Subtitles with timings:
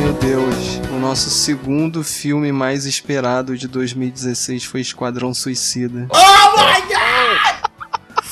[0.00, 6.08] Meu Deus, o nosso segundo filme mais esperado de 2016 foi Esquadrão Suicida.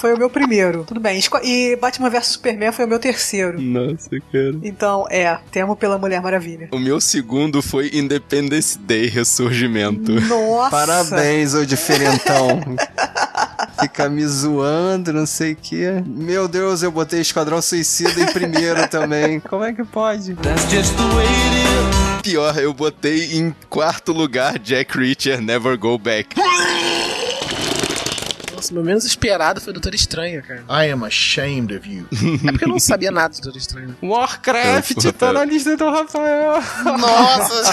[0.00, 0.82] Foi o meu primeiro.
[0.84, 1.20] Tudo bem.
[1.44, 3.60] E Batman vs Superman foi o meu terceiro.
[3.60, 4.54] Nossa, cara.
[4.62, 6.68] Então, é, temo pela Mulher Maravilha.
[6.72, 10.12] O meu segundo foi Independence Day Ressurgimento.
[10.22, 10.70] Nossa!
[10.70, 12.60] Parabéns, ô diferentão.
[13.80, 16.02] Fica me zoando, não sei o quê.
[16.06, 19.40] Meu Deus, eu botei Esquadrão Suicida em primeiro também.
[19.48, 20.36] Como é que pode?
[22.22, 26.36] Pior, eu botei em quarto lugar Jack Reacher Never Go Back.
[28.54, 30.62] Nossa, meu menos esperado foi Doutor Estranho, cara.
[30.68, 32.06] I am ashamed of you.
[32.46, 33.96] É porque eu não sabia nada do Doutor Estranho.
[34.02, 36.62] Warcraft tá na lista do Rafael.
[36.84, 37.72] Nossa!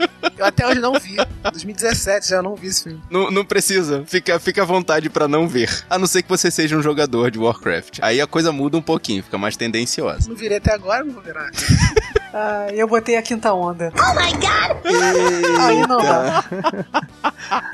[0.36, 1.16] eu até hoje não vi.
[1.42, 3.02] 2017 já não vi esse filme.
[3.10, 4.04] Não, não precisa.
[4.06, 5.84] Fica, fica à vontade pra não ver.
[5.88, 7.98] A não ser que você seja um jogador de Warcraft.
[8.02, 10.28] Aí a coisa muda um pouquinho, fica mais tendenciosa.
[10.28, 11.50] Não virei até agora, não vou virar.
[12.32, 13.92] Ah, eu botei a quinta onda.
[15.60, 16.44] Aí não dá.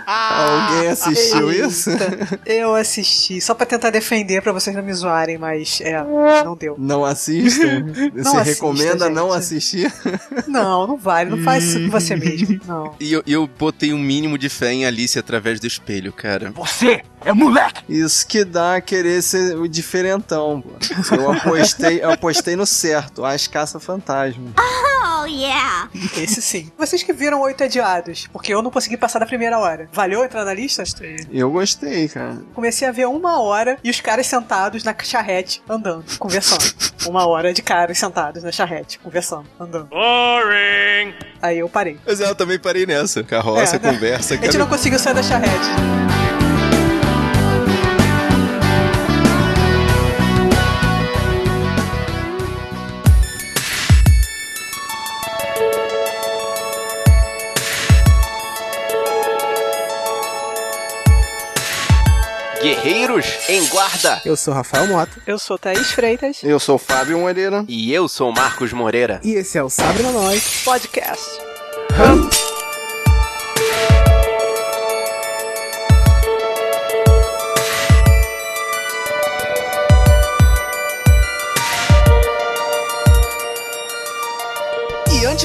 [0.06, 1.90] Alguém assistiu isso?
[1.90, 6.02] Eita, Eu assisti, só pra tentar defender, pra vocês não me zoarem, mas é,
[6.44, 6.74] não deu.
[6.78, 7.66] Não assista?
[8.14, 9.38] Você assista, recomenda não gente.
[9.38, 9.92] assistir?
[10.46, 12.58] Não, não vale, não faz isso com você mesmo.
[12.66, 12.94] Não.
[12.98, 16.52] E eu, eu botei um mínimo de fé em Alice através do espelho, cara.
[17.88, 20.62] Isso que dá a querer ser o diferentão.
[20.62, 21.14] pô.
[21.14, 24.45] Eu apostei, eu apostei no certo, as caça-fantasma.
[24.56, 25.88] Oh, yeah.
[26.16, 26.70] Esse sim.
[26.78, 29.88] Vocês que viram Oito Adiados, porque eu não consegui passar da primeira hora.
[29.92, 30.82] Valeu entrar na lista?
[31.32, 32.38] Eu gostei, cara.
[32.54, 36.64] Comecei a ver uma hora e os caras sentados na charrete, andando, conversando.
[37.06, 39.86] Uma hora de caras sentados na charrete, conversando, andando.
[39.86, 41.14] Boring!
[41.40, 41.98] Aí eu parei.
[42.04, 43.22] Mas eu também parei nessa.
[43.22, 44.58] Carroça, É, conversa, A gente cara.
[44.58, 46.25] não conseguiu sair da charrete.
[62.86, 64.22] Guerreiros em guarda.
[64.24, 65.10] Eu sou Rafael Mota.
[65.26, 66.38] Eu sou Thaís Freitas.
[66.44, 67.64] Eu sou o Fábio Moreira.
[67.66, 69.20] E eu sou Marcos Moreira.
[69.24, 70.62] E esse é o Sabre na Nós.
[70.64, 71.24] Podcast.
[71.90, 72.65] E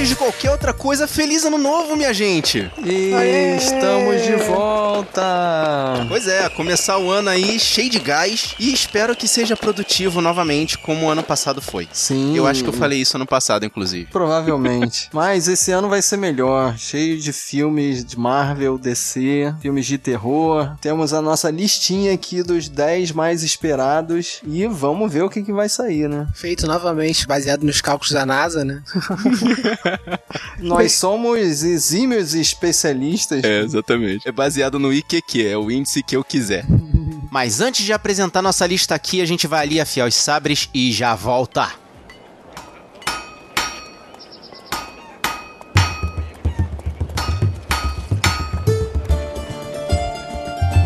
[0.01, 2.71] antes de qualquer outra coisa, feliz ano novo, minha gente!
[2.83, 3.55] E Aê!
[3.55, 6.07] estamos de volta.
[6.07, 10.75] Pois é, começar o ano aí cheio de gás e espero que seja produtivo novamente,
[10.75, 11.87] como o ano passado foi.
[11.93, 12.35] Sim.
[12.35, 14.07] Eu acho que eu falei isso ano passado, inclusive.
[14.11, 15.07] Provavelmente.
[15.13, 16.75] Mas esse ano vai ser melhor.
[16.79, 20.77] Cheio de filmes de Marvel, DC, filmes de terror.
[20.81, 24.41] Temos a nossa listinha aqui dos 10 mais esperados.
[24.47, 26.27] E vamos ver o que, que vai sair, né?
[26.33, 28.81] Feito novamente, baseado nos cálculos da NASA, né?
[30.59, 33.43] Nós somos exímios especialistas.
[33.43, 34.27] É, exatamente.
[34.27, 36.65] É baseado no IQQ, é o índice que eu quiser.
[37.31, 40.91] Mas antes de apresentar nossa lista aqui, a gente vai ali afiar os sabres e
[40.91, 41.71] já volta.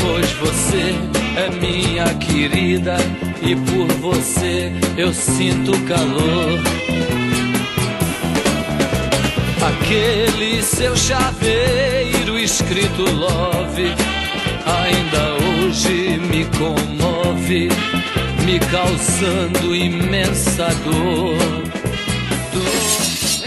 [0.00, 0.94] Pois você
[1.36, 2.96] é minha querida
[3.42, 6.58] e por você eu sinto calor.
[9.60, 13.94] Aquele seu chaveiro escrito love
[14.64, 17.68] ainda hoje me comove,
[18.44, 21.68] me causando imensa dor.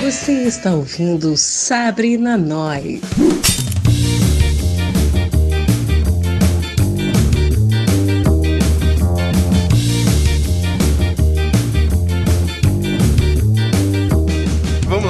[0.02, 3.00] Você está ouvindo Sabrina Nós.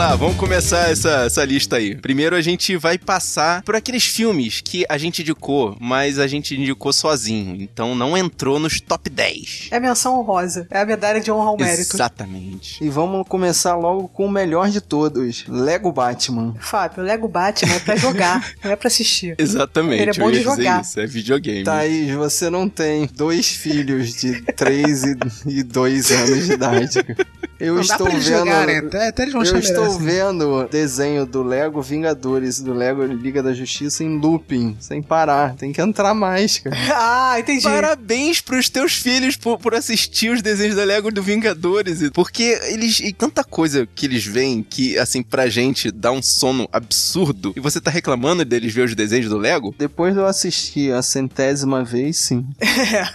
[0.02, 1.96] Lá, vamos começar essa, essa lista aí.
[1.96, 6.60] Primeiro a gente vai passar por aqueles filmes que a gente indicou, mas a gente
[6.60, 7.56] indicou sozinho.
[7.62, 9.68] Então não entrou nos top 10.
[9.70, 10.66] É a menção honrosa.
[10.72, 11.96] É a medalha de honra ao mérito.
[11.96, 12.84] Exatamente.
[12.84, 16.56] E vamos começar logo com o melhor de todos: Lego Batman.
[16.60, 19.36] Fábio, o Lego Batman é pra jogar, não é pra assistir.
[19.38, 20.02] Exatamente.
[20.02, 20.82] Ele é bom de jogar.
[20.82, 21.64] Isso, é videogame.
[21.64, 25.04] Thaís, você não tem dois filhos de 3
[25.46, 27.06] e 2 anos de idade.
[27.62, 28.38] Eu Não dá estou pra eles vendo.
[28.40, 30.04] jogarem, até, até eles vão Eu estou assim.
[30.04, 35.56] vendo o desenho do Lego Vingadores, do Lego Liga da Justiça em looping, sem parar.
[35.56, 36.76] Tem que entrar mais, cara.
[36.96, 37.64] ah, entendi.
[37.64, 42.10] Parabéns pros teus filhos por, por assistir os desenhos da Lego do Vingadores.
[42.12, 43.00] Porque eles.
[43.00, 47.54] E tanta coisa que eles veem que, assim, pra gente dá um sono absurdo.
[47.56, 49.76] E você tá reclamando deles ver os desenhos do Lego?
[49.78, 52.46] Depois de eu assistir a centésima vez, sim.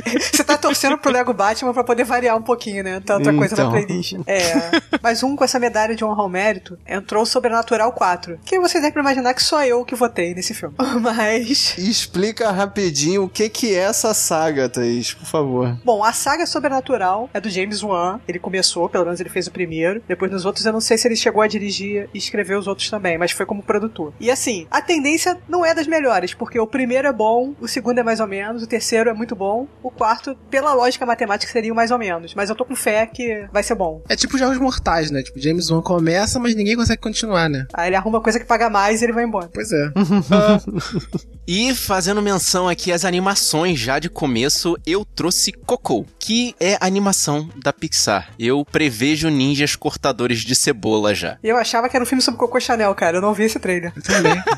[0.32, 3.00] Você tá torcendo pro Lego Batman pra poder variar um pouquinho, né?
[3.04, 3.72] Tanta coisa na Então.
[3.86, 4.16] Playlist.
[4.26, 4.98] É.
[5.02, 8.40] Mas um com essa medalha de honra ao mérito entrou Sobrenatural 4.
[8.44, 10.74] Que vocês devem imaginar que só eu que votei nesse filme.
[11.00, 11.76] Mas.
[11.78, 15.78] Explica rapidinho o que que é essa saga, Thaís, por favor.
[15.84, 18.20] Bom, a saga Sobrenatural é do James Wan.
[18.28, 20.02] Ele começou, pelo menos ele fez o primeiro.
[20.06, 22.90] Depois nos outros eu não sei se ele chegou a dirigir e escrever os outros
[22.90, 24.12] também, mas foi como produtor.
[24.20, 27.98] E assim, a tendência não é das melhores, porque o primeiro é bom, o segundo
[27.98, 31.72] é mais ou menos, o terceiro é muito bom, o quarto, pela lógica matemática, seria
[31.72, 32.34] o mais ou menos.
[32.34, 34.02] Mas eu tô com fé que vai ser bom.
[34.08, 35.22] É tipo Jogos Mortais, né?
[35.22, 37.66] Tipo, James Wan começa, mas ninguém consegue continuar, né?
[37.72, 39.48] Aí ele arruma coisa que paga mais e ele vai embora.
[39.52, 39.90] Pois é.
[41.52, 46.86] E fazendo menção aqui às animações já de começo, eu trouxe Coco, que é a
[46.86, 48.30] animação da Pixar.
[48.38, 51.36] Eu prevejo ninjas cortadores de cebola já.
[51.42, 53.16] E eu achava que era um filme sobre Coco Chanel, cara.
[53.16, 53.92] Eu não vi esse trailer.
[53.96, 54.40] Eu também.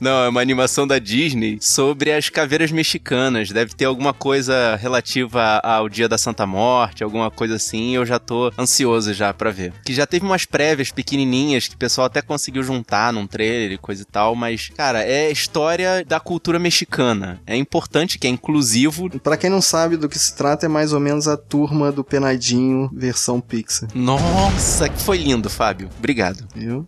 [0.00, 3.50] Não, é uma animação da Disney sobre as caveiras mexicanas.
[3.50, 7.94] Deve ter alguma coisa relativa ao Dia da Santa Morte, alguma coisa assim.
[7.94, 9.72] Eu já tô ansioso já pra ver.
[9.84, 13.78] Que já teve umas prévias pequenininhas que o pessoal até conseguiu juntar num trailer e
[13.78, 17.40] coisa e tal, mas cara, é história da cultura mexicana.
[17.46, 19.08] É importante que é inclusivo.
[19.20, 22.04] Pra quem não sabe do que se trata, é mais ou menos a turma do
[22.04, 23.88] Penadinho versão Pixar.
[23.94, 25.88] Nossa, que foi lindo, Fábio.
[25.98, 26.44] Obrigado.
[26.54, 26.86] Viu?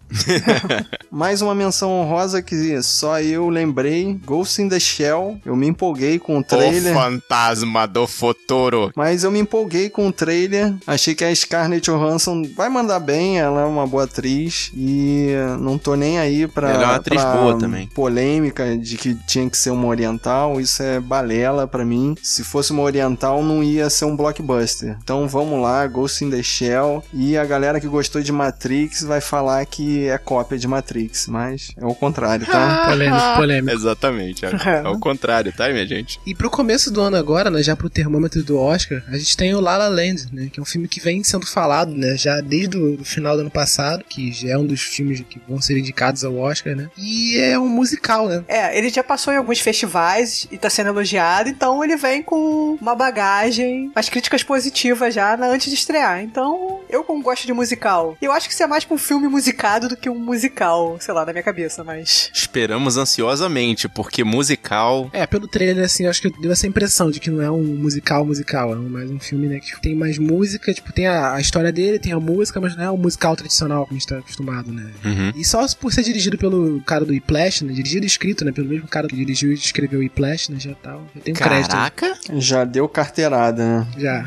[1.11, 5.41] Mais uma menção honrosa que só eu lembrei: Ghost in the Shell.
[5.45, 6.95] Eu me empolguei com o trailer.
[6.95, 8.91] fantasma do futuro.
[8.95, 10.75] Mas eu me empolguei com o trailer.
[10.87, 13.39] Achei que a Scarlett Johansson vai mandar bem.
[13.39, 14.71] Ela é uma boa atriz.
[14.75, 15.29] E
[15.61, 16.71] não tô nem aí pra.
[16.71, 17.87] Ela é uma atriz boa também.
[17.89, 20.61] Polêmica de que tinha que ser uma oriental.
[20.61, 22.15] Isso é balela pra mim.
[22.23, 24.97] Se fosse uma oriental, não ia ser um blockbuster.
[25.03, 27.03] Então vamos lá, Ghost in the Shell.
[27.13, 31.27] E a galera que gostou de Matrix vai falar que é cópia de Matrix.
[31.29, 32.87] Mas é o contrário, tá?
[32.91, 33.77] polêmico, polêmico.
[33.77, 34.45] Exatamente.
[34.45, 34.51] É,
[34.85, 36.21] é o contrário, tá, minha gente?
[36.27, 39.55] E pro começo do ano agora, né, já pro termômetro do Oscar, a gente tem
[39.55, 42.41] o La La Land, né, que é um filme que vem sendo falado, né, já
[42.41, 45.79] desde o final do ano passado, que já é um dos filmes que vão ser
[45.79, 48.45] indicados ao Oscar, né, e é um musical, né.
[48.49, 52.77] É, ele já passou em alguns festivais e tá sendo elogiado, então ele vem com
[52.81, 56.23] uma bagagem, umas críticas positivas já antes de estrear.
[56.23, 59.29] Então, eu como gosto de musical, eu acho que isso é mais pra um filme
[59.29, 62.31] musicado do que um musical, sei lá, na minha cabeça, mas...
[62.33, 65.11] Esperamos ansiosamente, porque musical.
[65.13, 67.63] É, pelo trailer, assim, eu acho que deu essa impressão de que não é um
[67.63, 71.41] musical musical, é mais um filme, né, que tem mais música, tipo, tem a, a
[71.41, 74.19] história dele, tem a música, mas não é um musical tradicional como a gente tá
[74.19, 74.91] acostumado, né?
[75.05, 75.33] Uhum.
[75.37, 78.69] E só por ser dirigido pelo cara do Whiplash, né, dirigido e escrito, né, pelo
[78.69, 81.71] mesmo cara que dirigiu e escreveu Whiplash, né, já tá, já tem um crédito.
[81.73, 82.19] Caraca!
[82.35, 83.87] Já deu carteirada, né?
[83.99, 84.25] Já.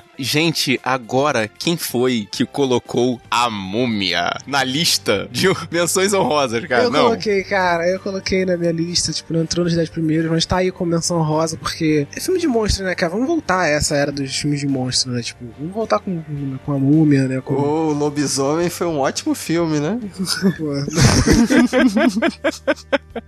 [0.22, 6.84] Gente, agora quem foi que colocou a múmia na lista de menções honrosas, cara?
[6.84, 7.04] eu Não.
[7.04, 10.58] coloquei, cara, eu coloquei na minha lista, tipo, não entrou nos 10 primeiros, mas tá
[10.58, 13.10] aí com menção rosa, porque é filme de monstro, né, cara?
[13.12, 15.22] Vamos voltar a essa era dos filmes de monstro, né?
[15.22, 16.22] Tipo, vamos voltar com,
[16.64, 17.40] com a múmia, né?
[17.40, 19.98] Com, O Lobisomem foi um ótimo filme, né?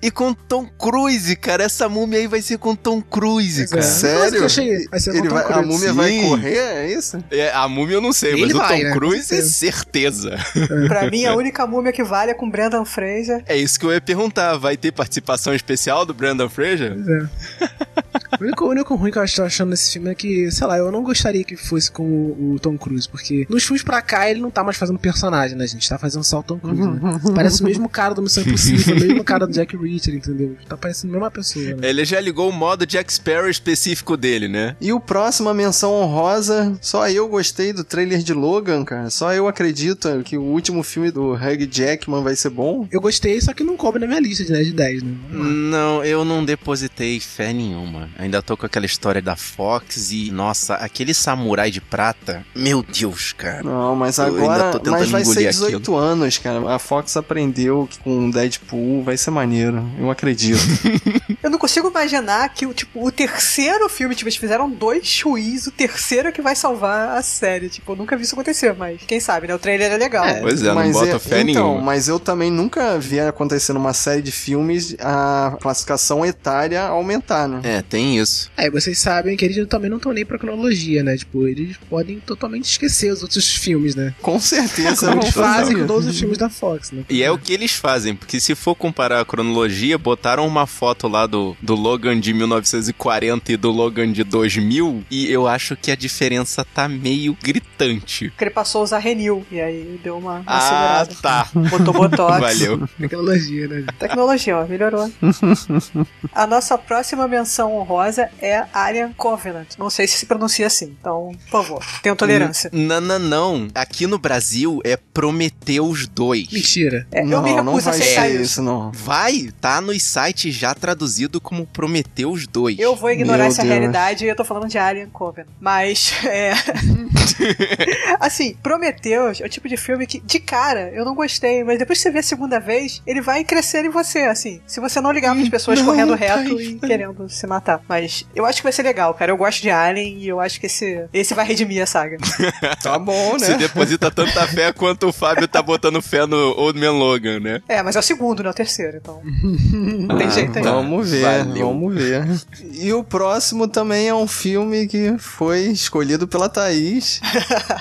[0.00, 1.64] E com Tom Cruise, cara.
[1.64, 3.66] Essa múmia aí vai ser com Tom Cruise, é.
[3.66, 3.82] cara.
[3.82, 4.38] Sério?
[4.38, 5.68] Eu achei, vai ser com Ele Tom vai- a Cruise.
[5.68, 6.28] múmia vai Sim.
[6.28, 7.22] correr, é isso?
[7.30, 8.92] É, a múmia eu não sei, Ele mas vai, o Tom né?
[8.92, 10.36] Cruise, certeza.
[10.38, 10.86] certeza.
[10.88, 13.42] Pra mim, a única múmia que vale é com Brendan Fraser.
[13.46, 14.56] É isso que eu ia perguntar.
[14.56, 16.94] Vai ter participação especial do Brandon Fraser?
[16.94, 17.91] Pois é.
[18.40, 20.78] O único, o único ruim que eu estou achando nesse filme é que, sei lá,
[20.78, 24.28] eu não gostaria que fosse com o, o Tom Cruise, porque nos filmes pra cá
[24.28, 25.88] ele não tá mais fazendo personagem, né, gente?
[25.88, 27.20] Tá fazendo só o Tom Cruise, né?
[27.34, 30.56] Parece o mesmo cara do Missão Impossível, o mesmo cara do Jack Reacher, entendeu?
[30.68, 31.88] Tá parecendo a mesma pessoa, né?
[31.88, 34.76] Ele já ligou o modo Jack Sparrow específico dele, né?
[34.80, 39.10] E o próximo, a menção honrosa, só eu gostei do trailer de Logan, cara.
[39.10, 42.88] Só eu acredito que o último filme do Hugh Jackman vai ser bom.
[42.90, 45.14] Eu gostei, só que não cobre na minha lista de 10 de 10, né?
[45.30, 48.01] Não, eu não depositei fé nenhuma.
[48.18, 52.44] Ainda tô com aquela história da Fox e, nossa, aquele samurai de prata.
[52.54, 53.62] Meu Deus, cara.
[53.62, 56.74] Não, mas agora mas vai ser engolir 18 anos, cara.
[56.74, 59.84] A Fox aprendeu que com Deadpool vai ser maneiro.
[59.98, 60.58] Eu acredito.
[61.42, 65.66] Eu não consigo imaginar que o tipo, o terceiro filme, tipo, eles fizeram dois chuís,
[65.66, 67.68] o terceiro é que vai salvar a série.
[67.68, 69.54] Tipo, eu nunca vi isso acontecer, mas quem sabe, né?
[69.54, 70.24] O trailer é legal.
[70.40, 71.82] Pois é, não mas boto fé então, nenhuma.
[71.82, 77.60] mas eu também nunca vi acontecer numa série de filmes a classificação etária aumentar, né?
[77.64, 78.50] É, tem isso.
[78.56, 81.14] Aí vocês sabem que eles também não estão nem pra cronologia, né?
[81.14, 84.14] Tipo, eles podem totalmente esquecer os outros filmes, né?
[84.22, 85.08] Com certeza.
[85.08, 87.04] Como eles fazem com todos os filmes da Fox, né?
[87.10, 91.06] E é o que eles fazem, porque se for comparar a cronologia, botaram uma foto
[91.06, 95.90] lá do, do Logan de 1940 e do Logan de 2000, e eu acho que
[95.90, 98.30] a diferença tá meio gritante.
[98.30, 101.46] Porque ele passou a usar Renil, e aí deu uma, uma Ah, tá.
[101.52, 102.40] Botou botox.
[102.40, 102.88] Valeu.
[102.98, 103.84] Tecnologia, né?
[103.98, 105.12] Tecnologia, ó, melhorou.
[106.32, 109.68] a nossa próxima menção honrosa é Alien Covenant.
[109.78, 112.70] Não sei se se pronuncia assim, então, por favor, tenham tolerância.
[112.72, 113.68] Não, não, não.
[113.74, 116.52] Aqui no Brasil é Prometeus 2.
[116.52, 117.06] Mentira.
[117.10, 118.42] É, não, eu me não recuso a aceitar ser isso.
[118.42, 118.92] isso, não.
[118.92, 122.78] Vai, tá nos sites já traduzido como Prometeus 2.
[122.78, 123.74] Eu vou ignorar Meu essa Deus.
[123.74, 125.48] realidade e eu tô falando de Alien Covenant.
[125.60, 126.52] Mas, é.
[128.20, 131.98] assim, Prometheus é o tipo de filme que, de cara, eu não gostei, mas depois
[131.98, 134.60] que você vê a segunda vez, ele vai crescer em você, assim.
[134.66, 137.71] Se você não ligar para as pessoas Não, correndo tá reto e querendo se matar.
[137.88, 139.30] Mas eu acho que vai ser legal, cara.
[139.32, 142.16] Eu gosto de Alien e eu acho que esse, esse vai redimir a saga.
[142.82, 143.58] Tá bom, Você né?
[143.58, 147.62] deposita tanta fé quanto o Fábio tá botando fé no Old Man Logan, né?
[147.68, 149.20] É, mas é o segundo, não é o terceiro, então.
[149.72, 150.64] Não tem Ah, jeito aí.
[150.64, 151.66] Vamos ver, Valeu.
[151.68, 152.24] vamos ver.
[152.72, 157.20] E o próximo também é um filme que foi escolhido pela Thaís.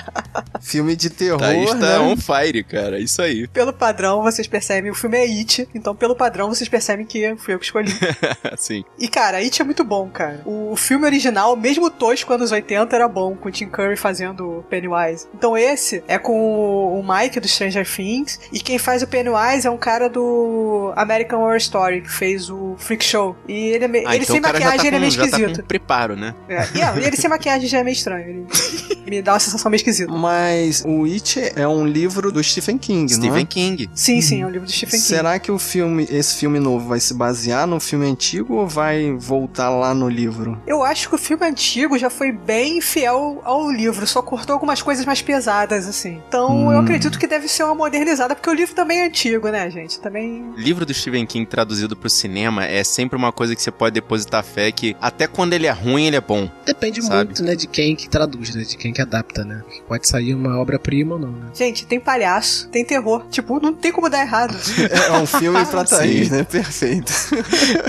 [0.60, 1.98] filme de terror, Thaís tá né?
[1.98, 2.98] on fire, cara.
[3.00, 3.46] Isso aí.
[3.48, 7.54] Pelo padrão, vocês percebem, o filme é It, então pelo padrão vocês percebem que fui
[7.54, 7.92] eu que escolhi.
[8.52, 8.84] Assim.
[8.98, 10.40] E cara, It é muito bom, cara.
[10.44, 15.26] O filme original, mesmo tosco anos 80, era bom, com o Tim Curry fazendo Pennywise.
[15.34, 19.70] Então esse é com o Mike do Stranger Things, e quem faz o Pennywise é
[19.70, 23.36] um cara do American Horror Story, que fez o Freak Show.
[23.48, 25.60] E ele, é Ah, ele então sem maquiagem tá ele é com, meio tá esquisito.
[25.60, 26.34] com preparo, né?
[26.48, 28.28] É, e, ah, e ele sem maquiagem já é meio estranho.
[28.28, 28.46] Ele
[29.06, 30.12] me dá uma sensação meio esquisita.
[30.12, 33.46] Mas o It é um livro do Stephen King, não Stephen é?
[33.46, 33.90] King.
[33.94, 35.02] Sim, sim, é um livro do Stephen King.
[35.02, 39.12] Será que o filme, esse filme novo vai se basear no filme antigo ou vai
[39.12, 40.60] voltar lá no livro?
[40.66, 44.82] Eu acho que o filme antigo já foi bem fiel ao livro, só cortou algumas
[44.82, 46.20] coisas mais pesadas, assim.
[46.28, 46.82] Então eu Hum.
[46.82, 50.00] acredito que deve ser uma modernizada, porque o livro também é antigo, né, gente?
[50.00, 50.52] Também.
[50.56, 54.42] Livro do Stephen King traduzido pro cinema é sempre uma coisa que você pode depositar
[54.44, 56.50] fé que até quando ele é ruim, ele é bom.
[56.64, 57.24] Depende Sabe?
[57.26, 58.62] muito, né, de quem que traduz, né?
[58.62, 59.62] De quem que adapta, né?
[59.88, 61.46] Pode sair uma obra-prima ou não, né?
[61.54, 63.24] Gente, tem palhaço, tem terror.
[63.30, 64.56] Tipo, não tem como dar errado.
[64.92, 66.34] É um filme pra Thaís, Sim.
[66.36, 66.44] né?
[66.44, 67.12] Perfeito.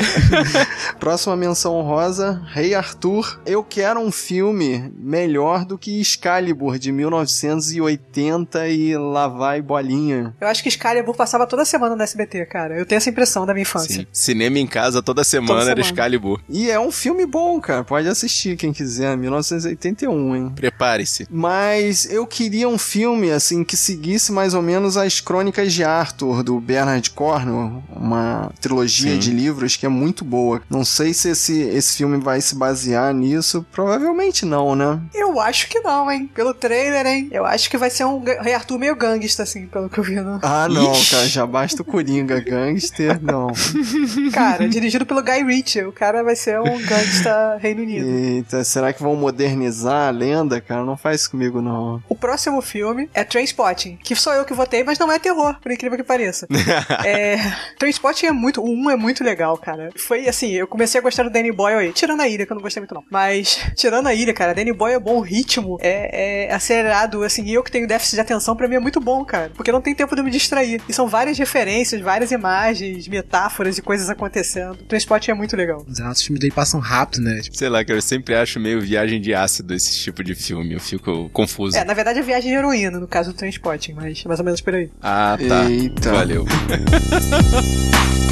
[0.99, 3.39] Próxima menção honrosa, Rei Arthur.
[3.45, 10.35] Eu quero um filme melhor do que Excalibur, de 1980 e lá vai bolinha.
[10.41, 12.77] Eu acho que Excalibur passava toda semana no SBT, cara.
[12.77, 14.01] Eu tenho essa impressão da minha infância.
[14.01, 14.07] Sim.
[14.11, 15.89] Cinema em casa toda semana Toda era semana.
[15.93, 16.41] Excalibur.
[16.49, 17.83] E é um filme bom, cara.
[17.83, 19.15] Pode assistir quem quiser.
[19.15, 20.51] 1981, hein?
[20.55, 21.27] Prepare-se.
[21.29, 26.43] Mas eu queria um filme, assim, que seguisse mais ou menos as Crônicas de Arthur,
[26.43, 29.19] do Bernard Cornwell, uma trilogia Sim.
[29.19, 30.61] de livros que é muito boa.
[30.69, 34.99] Não sei se esse, esse filme vai se basear nisso, provavelmente não, né?
[35.13, 36.29] Eu acho que não, hein?
[36.33, 37.29] Pelo trailer, hein?
[37.31, 40.15] Eu acho que vai ser um Rei Arthur meio gangsta, assim, pelo que eu vi,
[40.15, 40.39] né?
[40.41, 41.11] Ah, não, Ixi.
[41.11, 43.47] cara, já basta o Coringa, gangster, não.
[44.33, 45.83] Cara, dirigido pelo Guy Ritchie.
[45.83, 48.07] O cara vai ser um gangsta Reino Unido.
[48.07, 50.83] Eita, será que vão modernizar a lenda, cara?
[50.83, 52.01] Não faz isso comigo, não.
[52.09, 55.71] O próximo filme é Trainspotting, que sou eu que votei, mas não é terror, por
[55.71, 56.47] incrível que pareça.
[57.05, 57.37] é,
[57.77, 59.89] Trainspotting é muito, o 1 é muito legal, cara.
[59.97, 62.55] Foi assim, eu comecei a gostar do Danny Boyle aí, tirando a ilha, que eu
[62.55, 63.03] não gostei muito não.
[63.11, 67.43] Mas, tirando a ilha, cara, Danny Boyle é bom, o ritmo é, é acelerado, assim,
[67.43, 69.51] e eu que tenho déficit de atenção, pra mim é muito bom, cara.
[69.53, 70.81] Porque não tem tempo de eu me distrair.
[70.87, 74.77] E são várias referências, várias imagens, metáforas e coisas acontecendo.
[74.87, 75.85] Trainspotting é muito legal.
[75.89, 77.41] Exato, os filmes dele passam rápido, né?
[77.41, 80.73] Tipo, Sei lá, que eu sempre acho meio viagem de ácido esse tipo de filme.
[80.73, 81.77] Eu fico confuso.
[81.77, 84.61] É, na verdade é viagem de heroína, no caso do Trainspotting, mas mais ou menos
[84.61, 84.89] por aí.
[85.01, 85.69] Ah, tá.
[85.69, 86.11] Eita.
[86.11, 86.45] Valeu.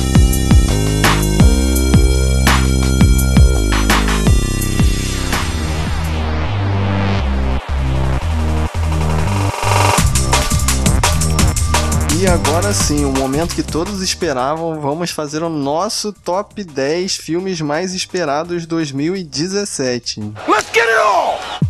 [12.51, 17.93] agora sim, o momento que todos esperavam, vamos fazer o nosso top 10 filmes mais
[17.93, 20.19] esperados 2017.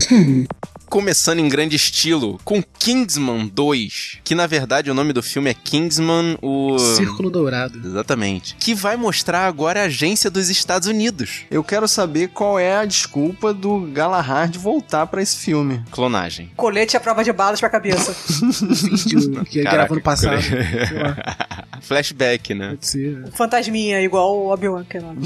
[0.91, 5.53] Começando em grande estilo, com Kingsman 2, que na verdade o nome do filme é
[5.53, 6.77] Kingsman, o...
[6.77, 7.79] Círculo Dourado.
[7.81, 8.57] Exatamente.
[8.59, 11.45] Que vai mostrar agora a agência dos Estados Unidos.
[11.49, 15.81] Eu quero saber qual é a desculpa do Galahad voltar pra esse filme.
[15.91, 16.51] Clonagem.
[16.57, 18.13] Colete à prova de balas pra cabeça.
[18.27, 20.41] Vídeo que Caraca, gravou no passado.
[21.81, 22.69] Flashback, né?
[22.69, 23.23] pode ser.
[23.33, 25.21] Fantasminha, igual o Obi-Wan Kenobi.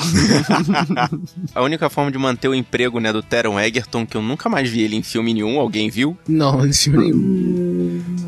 [1.53, 4.69] A única forma de manter o emprego, né, do Teron Egerton, que eu nunca mais
[4.69, 6.17] vi ele em filme nenhum, alguém viu?
[6.27, 7.74] Não, nesse filme nenhum.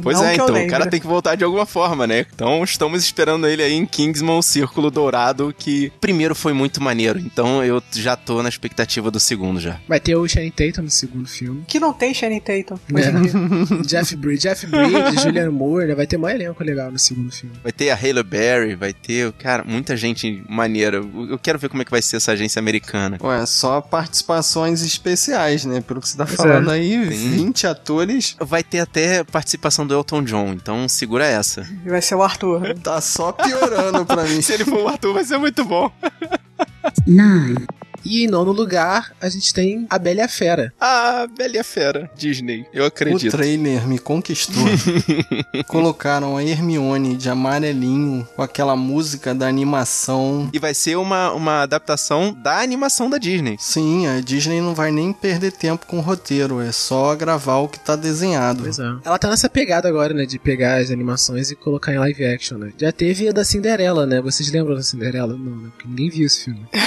[0.02, 2.26] Pois Não é, então, o cara tem que voltar de alguma forma, né?
[2.34, 7.20] Então estamos esperando ele aí em Kingsman, o Círculo Dourado, que primeiro foi muito maneiro,
[7.20, 9.80] então eu já tô na expectativa do segundo já.
[9.88, 11.64] Vai ter o Channing Tatum no segundo filme.
[11.68, 12.78] Que não tem Channing Tatum.
[12.96, 13.82] É.
[13.88, 15.96] Jeff Bridges, Jeff Bridges, Julianne Moore, né?
[15.96, 17.56] vai ter mais elenco legal no segundo filme.
[17.64, 20.98] Vai ter a Halle Berry, vai ter, cara, muita gente maneira.
[20.98, 23.18] Eu eu quero ver como é que vai ser essa agência americana.
[23.22, 25.82] Ué, só participações especiais, né?
[25.82, 26.76] Pelo que você tá Pois falando é.
[26.76, 27.32] aí, Sim.
[27.32, 28.36] 20 atores.
[28.40, 31.68] Vai ter até participação do Elton John, então segura essa.
[31.86, 32.78] Vai ser o Arthur.
[32.80, 34.42] Tá só piorando pra mim.
[34.44, 35.92] Se ele for o Arthur, vai ser muito bom.
[38.10, 40.74] E em nono lugar, a gente tem A Bela e a Fera.
[40.80, 42.66] Ah, Bela e a Fera, Disney.
[42.74, 43.32] Eu O acredito.
[43.32, 44.64] trailer me conquistou.
[45.68, 50.50] Colocaram a Hermione de amarelinho com aquela música da animação.
[50.54, 53.58] E vai ser uma, uma adaptação da animação da Disney.
[53.60, 57.68] Sim, a Disney não vai nem perder tempo com o roteiro, é só gravar o
[57.68, 58.64] que tá desenhado.
[58.64, 58.90] Pois é.
[59.04, 60.26] Ela tá nessa pegada agora, né?
[60.26, 62.72] De pegar as animações e colocar em live action, né?
[62.78, 64.22] Já teve a da Cinderela, né?
[64.22, 65.34] Vocês lembram da Cinderela?
[65.34, 65.70] Não, né?
[65.76, 66.66] Porque ninguém viu esse filme.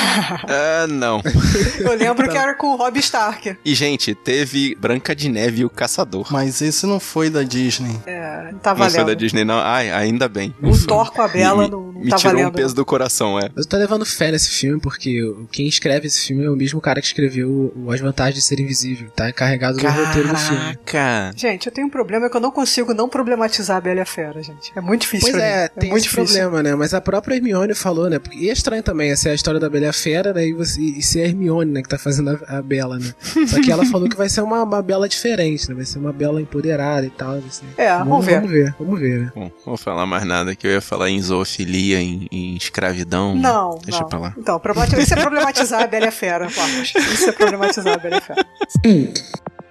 [0.49, 1.10] Ah, não.
[1.81, 3.57] Eu lembro que era com o Rob Stark.
[3.65, 6.29] E, gente, teve Branca de Neve e o Caçador.
[6.31, 7.99] Mas esse não foi da Disney.
[8.07, 9.17] É, não tá Não foi da valendo.
[9.19, 9.59] Disney, não.
[9.59, 10.55] Ai, ainda bem.
[10.63, 12.49] O Thor com a Bela não, não me tá tirou valendo.
[12.49, 13.49] um peso do coração, é.
[13.55, 17.01] Eu tô levando fé nesse filme porque quem escreve esse filme é o mesmo cara
[17.01, 19.09] que escreveu o As Vantagens de Ser Invisível.
[19.15, 20.79] Tá encarregado do roteiro do filme.
[20.85, 21.37] Caraca!
[21.37, 24.07] Gente, eu tenho um problema que eu não consigo não problematizar a Bela e a
[24.07, 24.73] Fera, gente.
[24.75, 25.69] É muito difícil Pois pra é, mim.
[25.79, 26.41] tem muito esse difícil.
[26.43, 26.75] problema, né?
[26.75, 28.19] Mas a própria Hermione falou, né?
[28.19, 30.47] Porque, e é estranho também, essa é a história da Bela e a Fera, né?
[30.47, 31.83] E, você, e ser a Hermione, né?
[31.83, 33.13] Que tá fazendo a, a Bela, né?
[33.47, 35.75] Só que ela falou que vai ser uma, uma Bela diferente, né?
[35.75, 37.35] Vai ser uma Bela empoderada e tal.
[37.47, 37.65] Assim.
[37.77, 38.35] É, vamos ver.
[38.41, 39.33] Vamos ver, vamos ver, né?
[39.35, 43.35] Bom, não vou falar mais nada, que eu ia falar em zoofilia, em, em escravidão.
[43.35, 44.09] Não, Deixa não.
[44.09, 44.35] pra lá.
[44.37, 44.61] Então,
[44.99, 46.93] isso é problematizar a Bela a Fera, Marcos.
[46.95, 48.47] Isso é problematizar a Bela a Fera.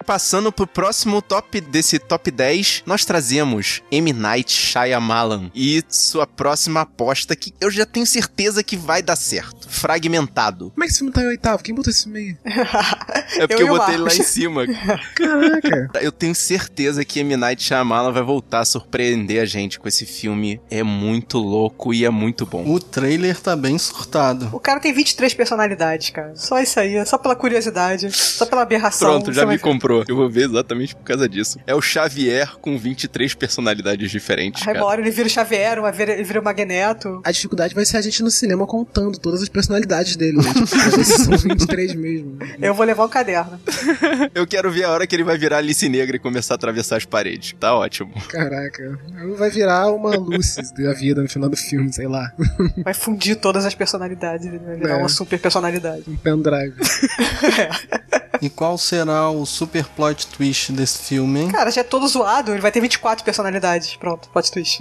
[0.05, 4.12] Passando pro próximo top desse top 10, nós trazemos M.
[4.12, 9.59] Night Shyamalan e sua próxima aposta que eu já tenho certeza que vai dar certo.
[9.69, 10.71] Fragmentado.
[10.71, 11.63] Como é que esse filme tá em oitavo?
[11.63, 12.38] Quem botou esse filme aí?
[13.39, 14.65] É porque Eu eu, o botei ele lá em cima.
[15.15, 15.91] Caraca.
[16.01, 17.36] Eu tenho certeza que M.
[17.38, 20.60] Night Shyamalan vai voltar a surpreender a gente com esse filme.
[20.69, 22.65] É muito louco e é muito bom.
[22.67, 24.49] O trailer tá bem surtado.
[24.51, 26.36] O cara tem 23 personalidades, cara.
[26.36, 29.10] Só isso aí, só pela curiosidade, só pela aberração.
[29.10, 29.63] Pronto, já vai me ver.
[29.63, 30.03] comprou.
[30.08, 31.60] Eu vou ver exatamente por causa disso.
[31.67, 34.79] É o Xavier com 23 personalidades diferentes, Aí cara.
[34.79, 37.21] uma hora ele vira o Xavier, uma vira- ele vira o Magneto.
[37.23, 39.59] A dificuldade vai ser a gente no cinema contando todas as personalidades
[40.17, 40.54] dele, né?
[40.54, 42.38] Tipo, são 23 mesmo.
[42.62, 43.60] Eu vou levar um caderno.
[44.34, 46.98] Eu quero ver a hora que ele vai virar Alice Negra e começar a atravessar
[46.98, 47.56] as paredes.
[47.60, 48.13] Tá ótimo.
[48.28, 49.00] Caraca.
[49.38, 52.32] Vai virar uma Lucy da vida no final do filme, sei lá.
[52.84, 54.98] Vai fundir todas as personalidades, ele vai virar É.
[54.98, 56.04] uma super personalidade.
[56.08, 56.76] Um pendrive.
[58.41, 61.52] E qual será o super plot twist desse filme, hein?
[61.52, 63.98] Cara, já é todo zoado, ele vai ter 24 personalidades.
[63.98, 64.80] Pronto, plot twist.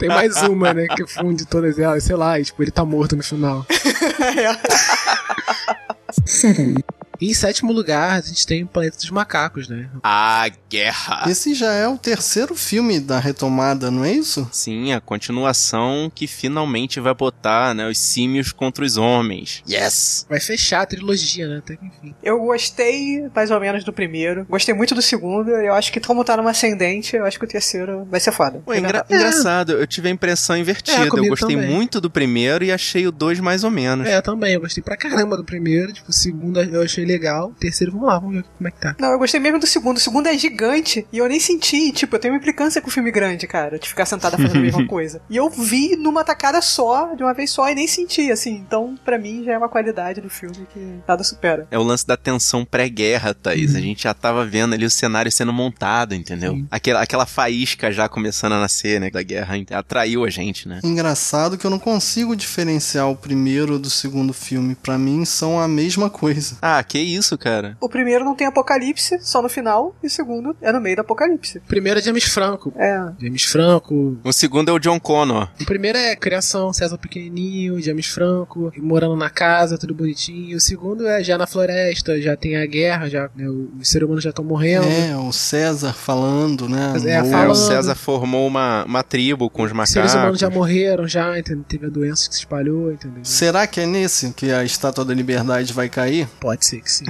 [0.00, 0.88] Tem mais uma, né?
[0.88, 3.64] Que funde todas elas, sei lá, e, tipo, ele tá morto no final.
[6.26, 6.82] Seven.
[7.22, 9.88] E em sétimo lugar, a gente tem o Planeta dos Macacos, né?
[10.02, 11.30] A guerra.
[11.30, 14.48] Esse já é o terceiro filme da retomada, não é isso?
[14.50, 19.62] Sim, a continuação que finalmente vai botar, né, os símios contra os homens.
[19.70, 20.26] Yes!
[20.28, 21.58] Vai fechar a trilogia, né?
[21.58, 22.12] Até que enfim.
[22.24, 24.44] Eu gostei mais ou menos do primeiro.
[24.50, 25.50] Gostei muito do segundo.
[25.52, 28.60] Eu acho que como tá numa ascendente, eu acho que o terceiro vai ser foda.
[28.64, 31.02] Pô, engra- engraçado, eu tive a impressão invertida.
[31.04, 31.70] É, eu gostei também.
[31.70, 34.08] muito do primeiro e achei o dois mais ou menos.
[34.08, 37.48] É, eu também, eu gostei pra caramba do primeiro, tipo, o segundo eu achei legal,
[37.48, 38.96] o terceiro, vamos lá, vamos ver como é que tá.
[38.98, 39.96] Não, eu gostei mesmo do segundo.
[39.96, 41.92] O segundo é gigante e eu nem senti.
[41.92, 44.86] Tipo, eu tenho uma implicância com filme grande, cara, de ficar sentada fazendo a mesma
[44.88, 45.20] coisa.
[45.28, 48.54] E eu vi numa tacada só, de uma vez só, e nem senti, assim.
[48.54, 51.66] Então, pra mim, já é uma qualidade do filme que nada supera.
[51.70, 53.74] É o lance da tensão pré-guerra, Thaís.
[53.74, 56.54] A gente já tava vendo ali o cenário sendo montado, entendeu?
[56.54, 56.66] Sim.
[56.70, 59.10] Aquela, aquela faísca já começando a nascer, né?
[59.10, 60.80] Da guerra atraiu a gente, né?
[60.82, 64.74] Engraçado que eu não consigo diferenciar o primeiro do segundo filme.
[64.74, 66.56] Pra mim são a mesma coisa.
[66.60, 67.76] Ah, que isso, cara.
[67.80, 71.00] O primeiro não tem apocalipse, só no final, e o segundo é no meio do
[71.00, 71.58] apocalipse.
[71.58, 72.72] O primeiro é James Franco.
[72.76, 73.00] É.
[73.18, 74.18] James Franco.
[74.22, 75.48] O segundo é o John Connor.
[75.60, 80.56] O primeiro é criação, César Pequenininho, James Franco, morando na casa, tudo bonitinho.
[80.56, 84.22] O segundo é já na floresta, já tem a guerra, já né, os seres humanos
[84.24, 84.86] já estão morrendo.
[84.86, 86.92] É, o César falando, né?
[86.96, 87.50] É, no- É, falando.
[87.52, 89.92] o César formou uma, uma tribo com os Os macacos.
[89.92, 91.64] seres humanos já morreram, já, entendeu?
[91.66, 93.24] Teve a doença que se espalhou, entendeu?
[93.24, 96.28] Será que é nesse que a Estátua da Liberdade vai cair?
[96.40, 97.06] Pode ser sim.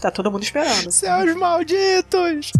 [0.00, 0.90] Tá todo mundo esperando.
[0.90, 2.52] Seus malditos!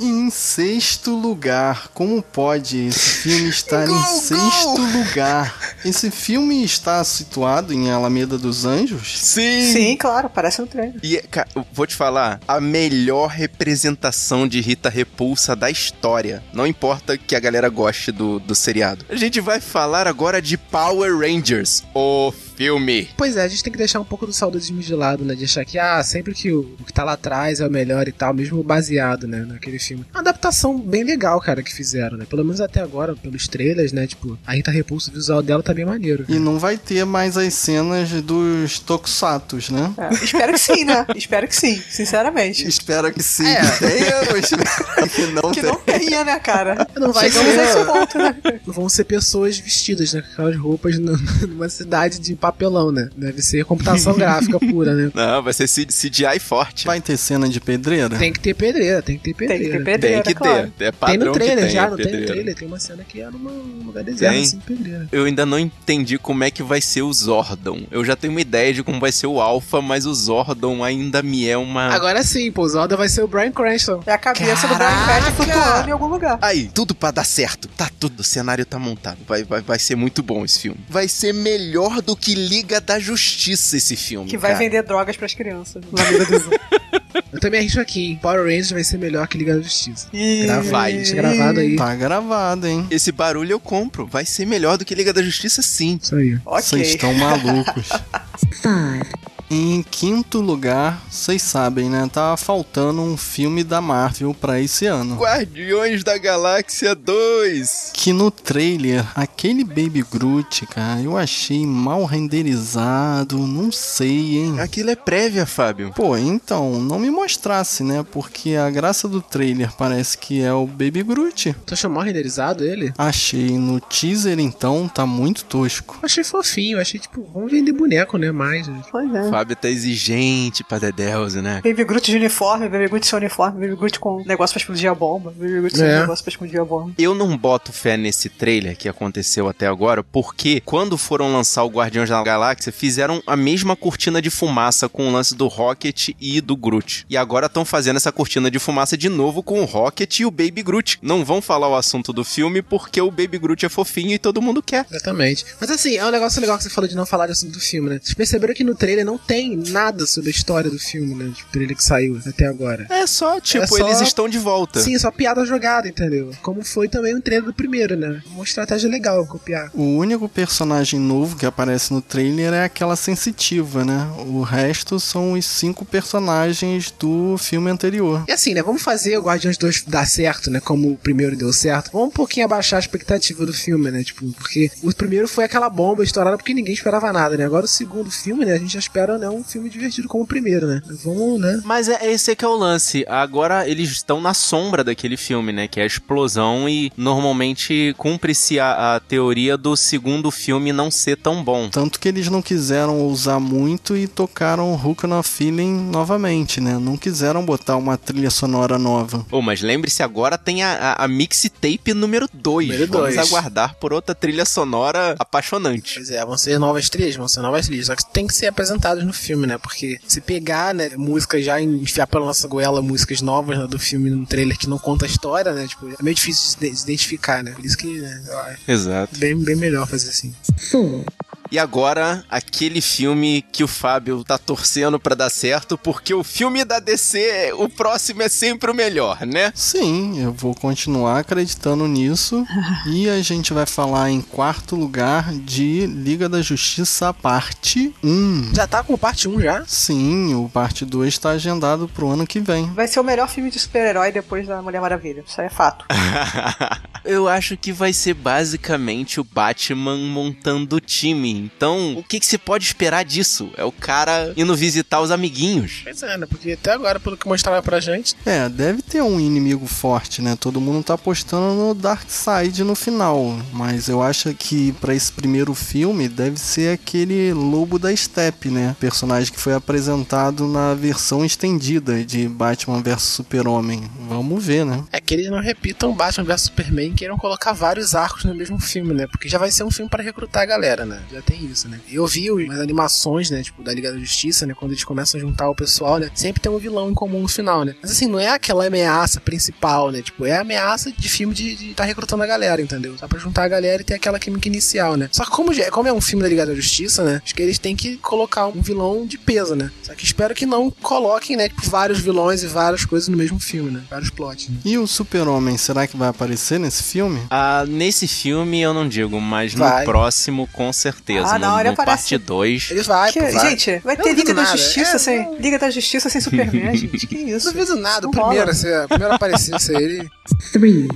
[0.00, 5.74] E em sexto lugar, como pode esse filme estar em sexto lugar?
[5.84, 9.18] Esse filme está situado em Alameda dos Anjos?
[9.18, 9.72] Sim!
[9.72, 11.00] Sim, claro, parece no trailer.
[11.02, 16.44] E, cara, eu vou te falar, a melhor representação de Rita Repulsa da história.
[16.52, 19.04] Não importa que a galera goste do, do seriado.
[19.08, 22.32] A gente vai falar agora de Power Rangers, o
[22.68, 23.08] filme.
[23.16, 25.34] Pois é, a gente tem que deixar um pouco do saudosismo de lado, né?
[25.36, 28.08] De achar que, ah, sempre que o, o que tá lá atrás é o melhor
[28.08, 30.04] e tal, mesmo baseado, né, naquele filme.
[30.12, 32.26] Uma adaptação bem legal, cara, que fizeram, né?
[32.28, 34.08] Pelo menos até agora, pelos trailers, né?
[34.08, 36.24] Tipo, a Rita Repulsa, o visual dela tá bem maneiro.
[36.28, 39.94] E não vai ter mais as cenas dos Tokusatsus, né?
[39.96, 41.06] É, espero que sim, né?
[41.14, 42.66] espero que sim, sinceramente.
[42.66, 43.46] Espero que sim.
[43.46, 43.60] É.
[43.60, 45.72] Que tenha, eu espero que não Que tenha.
[45.72, 46.88] não tenha, né, cara?
[46.96, 48.60] Não vai Chegamos ser- a esse ponto, né?
[48.66, 50.22] Não vão ser pessoas vestidas, né?
[50.22, 50.98] Com aquelas roupas
[51.46, 53.08] numa cidade de papelão, né?
[53.16, 55.10] Deve ser computação gráfica pura, né?
[55.14, 56.86] Não, vai ser CGI forte.
[56.86, 58.16] Vai ter cena de pedreira?
[58.18, 59.64] Tem que ter pedreira, tem que ter Tem pedreira.
[59.78, 60.72] que ter pedreira, Tem que claro.
[60.78, 60.84] ter.
[60.86, 62.54] É Tem no trailer já, tem, não tem no trailer.
[62.54, 64.42] Tem uma cena que é numa, num lugar deserto, Tem?
[64.42, 65.08] assim, pedreira.
[65.12, 67.82] Eu ainda não entendi como é que vai ser o Zordon.
[67.90, 71.22] Eu já tenho uma ideia de como vai ser o Alpha, mas o Zordon ainda
[71.22, 71.88] me é uma.
[71.94, 74.02] Agora sim, pô, o Zelda vai ser o Brian Cranston.
[74.06, 76.38] É a cabeça do Brian Cranston flutuando em algum lugar.
[76.42, 77.68] Aí, tudo pra dar certo.
[77.68, 79.18] Tá tudo, o cenário tá montado.
[79.26, 80.78] Vai, vai, vai ser muito bom esse filme.
[80.88, 84.28] Vai ser melhor do que Liga da Justiça esse filme.
[84.28, 84.64] Que vai cara.
[84.64, 85.82] vender drogas pras crianças.
[85.92, 86.50] Na vida do Zoom.
[87.32, 88.18] Eu também arrisco aqui, hein?
[88.22, 90.08] Power Rangers vai ser melhor que Liga da Justiça.
[90.12, 90.46] E...
[90.70, 90.94] Vai.
[90.94, 91.76] Deixa gravado aí.
[91.76, 92.86] Tá gravado, hein?
[92.90, 94.06] Esse barulho eu compro.
[94.06, 95.98] Vai ser melhor do que Liga da Justiça, sim.
[96.02, 96.36] Isso aí.
[96.44, 96.82] Vocês Ok.
[96.82, 97.88] estão malucos.
[99.50, 102.06] Em quinto lugar, vocês sabem, né?
[102.12, 105.16] Tá faltando um filme da Marvel pra esse ano.
[105.16, 107.92] Guardiões da Galáxia 2.
[107.94, 114.60] Que no trailer, aquele Baby Groot, cara, eu achei mal renderizado, não sei, hein?
[114.60, 115.92] Aquilo é prévia, Fábio.
[115.96, 118.04] Pô, então, não me mostrasse, né?
[118.12, 121.56] Porque a graça do trailer parece que é o Baby Groot.
[121.64, 122.92] Tu achou mal renderizado ele?
[122.98, 125.98] Achei no teaser, então, tá muito tosco.
[126.02, 128.30] Achei fofinho, achei tipo, vamos vender boneco, né?
[128.30, 128.68] Mais.
[128.68, 128.82] né?
[128.90, 129.30] Pois é.
[129.30, 131.60] Fábio tá exigente pra Dedelze, né?
[131.64, 134.94] Baby Groot de uniforme, Baby Groot sem uniforme, Baby Groot com negócio pra explodir a
[134.94, 136.00] bomba, Baby Groot sem É.
[136.00, 136.92] negócio pra explodir a bomba.
[136.98, 141.68] Eu não boto fé nesse trailer que aconteceu até agora, porque quando foram lançar o
[141.68, 146.40] Guardiões da Galáxia, fizeram a mesma cortina de fumaça com o lance do Rocket e
[146.40, 147.06] do Groot.
[147.08, 150.30] E agora estão fazendo essa cortina de fumaça de novo com o Rocket e o
[150.30, 150.98] Baby Groot.
[151.02, 154.42] Não vão falar o assunto do filme porque o Baby Groot é fofinho e todo
[154.42, 154.86] mundo quer.
[154.90, 155.44] Exatamente.
[155.60, 157.60] Mas assim, é um negócio legal que você falou de não falar de assunto do
[157.60, 158.00] filme, né?
[158.02, 161.30] Vocês perceberam que no trailer não tem nada sobre a história do filme, né?
[161.34, 162.86] Tipo, o trailer que saiu até agora.
[162.90, 164.80] É só, tipo, É só- eles estão de volta.
[164.80, 166.30] Sim, só piada jogada, entendeu?
[166.42, 168.22] Como foi também o trailer do primeiro, né?
[168.32, 169.70] Uma estratégia legal copiar.
[169.74, 174.10] O único personagem novo que aparece no trailer é aquela sensitiva, né?
[174.26, 178.24] O resto são os cinco personagens do filme anterior.
[178.26, 178.62] E assim, né?
[178.62, 180.58] Vamos fazer o Guardiões 2 dar certo, né?
[180.60, 181.90] Como o primeiro deu certo.
[181.92, 184.02] Vamos um pouquinho abaixar a expectativa do filme, né?
[184.02, 187.44] Tipo, porque o primeiro foi aquela bomba estourada porque ninguém esperava nada, né?
[187.44, 188.54] Agora o segundo filme, né?
[188.54, 190.82] A gente já espera né, um filme divertido como o primeiro, né?
[191.04, 191.60] Vamos, né?
[191.64, 193.04] Mas é esse é que é o lance.
[193.08, 195.68] Agora eles estão na sombra daquele filme, né?
[195.68, 201.16] Que é a explosão e normalmente cumpre-se a, a teoria do segundo filme não ser
[201.16, 201.68] tão bom.
[201.68, 206.78] Tanto que eles não quiseram usar muito e tocaram Hook on a Feeling novamente, né?
[206.78, 209.24] Não quiseram botar uma trilha sonora nova.
[209.30, 212.68] Oh, mas lembre-se, agora tem a, a, a mixtape número 2.
[212.68, 213.18] Número Vamos dois.
[213.18, 215.94] aguardar por outra trilha sonora apaixonante.
[215.94, 217.86] Pois é, vão ser novas trilhas, vão ser novas trilhas.
[217.86, 219.58] Só que tem que ser apresentadas no filme, né?
[219.58, 223.78] Porque se pegar, né, músicas já e enfiar pela nossa goela músicas novas né, do
[223.78, 225.66] filme no trailer que não conta a história, né?
[225.66, 227.52] Tipo, é meio difícil de se identificar, né?
[227.52, 229.18] Por isso que né, acho Exato.
[229.18, 230.34] bem, bem melhor fazer assim.
[230.70, 231.04] four,
[231.50, 236.64] E agora, aquele filme que o Fábio tá torcendo pra dar certo, porque o filme
[236.64, 239.50] da DC, o próximo é sempre o melhor, né?
[239.54, 242.46] Sim, eu vou continuar acreditando nisso.
[242.86, 248.54] e a gente vai falar em quarto lugar de Liga da Justiça Parte 1.
[248.54, 249.64] Já tá com parte 1 já?
[249.66, 252.66] Sim, o parte 2 está agendado pro ano que vem.
[252.74, 255.24] Vai ser o melhor filme de super-herói depois da Mulher Maravilha.
[255.26, 255.84] Isso aí é fato.
[257.04, 261.37] Eu acho que vai ser basicamente o Batman montando o time.
[261.38, 263.50] Então, o que, que você pode esperar disso?
[263.56, 265.80] É o cara indo visitar os amiguinhos.
[265.84, 266.26] Pois é, né?
[266.26, 270.36] Porque até agora, pelo que mostrava pra gente, É, deve ter um inimigo forte, né?
[270.38, 275.54] Todo mundo tá apostando no Darkseid no final, mas eu acho que pra esse primeiro
[275.54, 278.76] filme deve ser aquele Lobo da Steppe, né?
[278.80, 283.88] Personagem que foi apresentado na versão estendida de Batman vs Super-Homem.
[284.08, 284.84] Vamos ver, né?
[284.92, 288.58] é que eles não repitam Batman vs Superman e queiram colocar vários arcos no mesmo
[288.58, 289.06] filme, né?
[289.06, 291.00] Porque já vai ser um filme pra recrutar a galera, né?
[291.12, 291.78] Já tem isso, né?
[291.90, 293.42] Eu vi as animações, né?
[293.42, 294.54] Tipo, da Liga da Justiça, né?
[294.54, 296.10] Quando eles começam a juntar o pessoal, né?
[296.14, 297.74] Sempre tem um vilão em comum no final, né?
[297.82, 300.00] Mas assim, não é aquela ameaça principal, né?
[300.02, 302.96] Tipo, é a ameaça de filme de, de tá recrutando a galera, entendeu?
[302.98, 305.08] Só pra juntar a galera e ter aquela química inicial, né?
[305.12, 307.20] Só que como, já- como é um filme da Liga da Justiça, né?
[307.24, 309.70] Acho que eles têm que colocar um vilão de peso, né?
[309.82, 311.48] Só que espero que não coloquem, né?
[311.48, 313.82] Tipo, vários vilões e várias coisas no mesmo filme, né?
[313.90, 314.56] Vários plots, né?
[314.64, 317.20] E o Super-Homem, será que vai aparecer nesse filme?
[317.30, 319.80] Ah, nesse filme eu não digo, mas Vai.
[319.80, 321.17] no próximo com certeza.
[321.26, 322.02] Ah, no, não, ele no aparece.
[322.02, 322.68] parte 2.
[322.70, 323.50] Ele vai, Que- vai.
[323.50, 324.56] gente, vai ter não Liga da nada.
[324.56, 325.36] Justiça É, sem.
[325.38, 327.06] Liga da Justiça sem Superman, gente.
[327.06, 327.52] Que Não isso?
[327.52, 330.08] duvido nada, o Não primeiro, assim, primeiro aparecer ser ele.
[330.52, 330.88] three,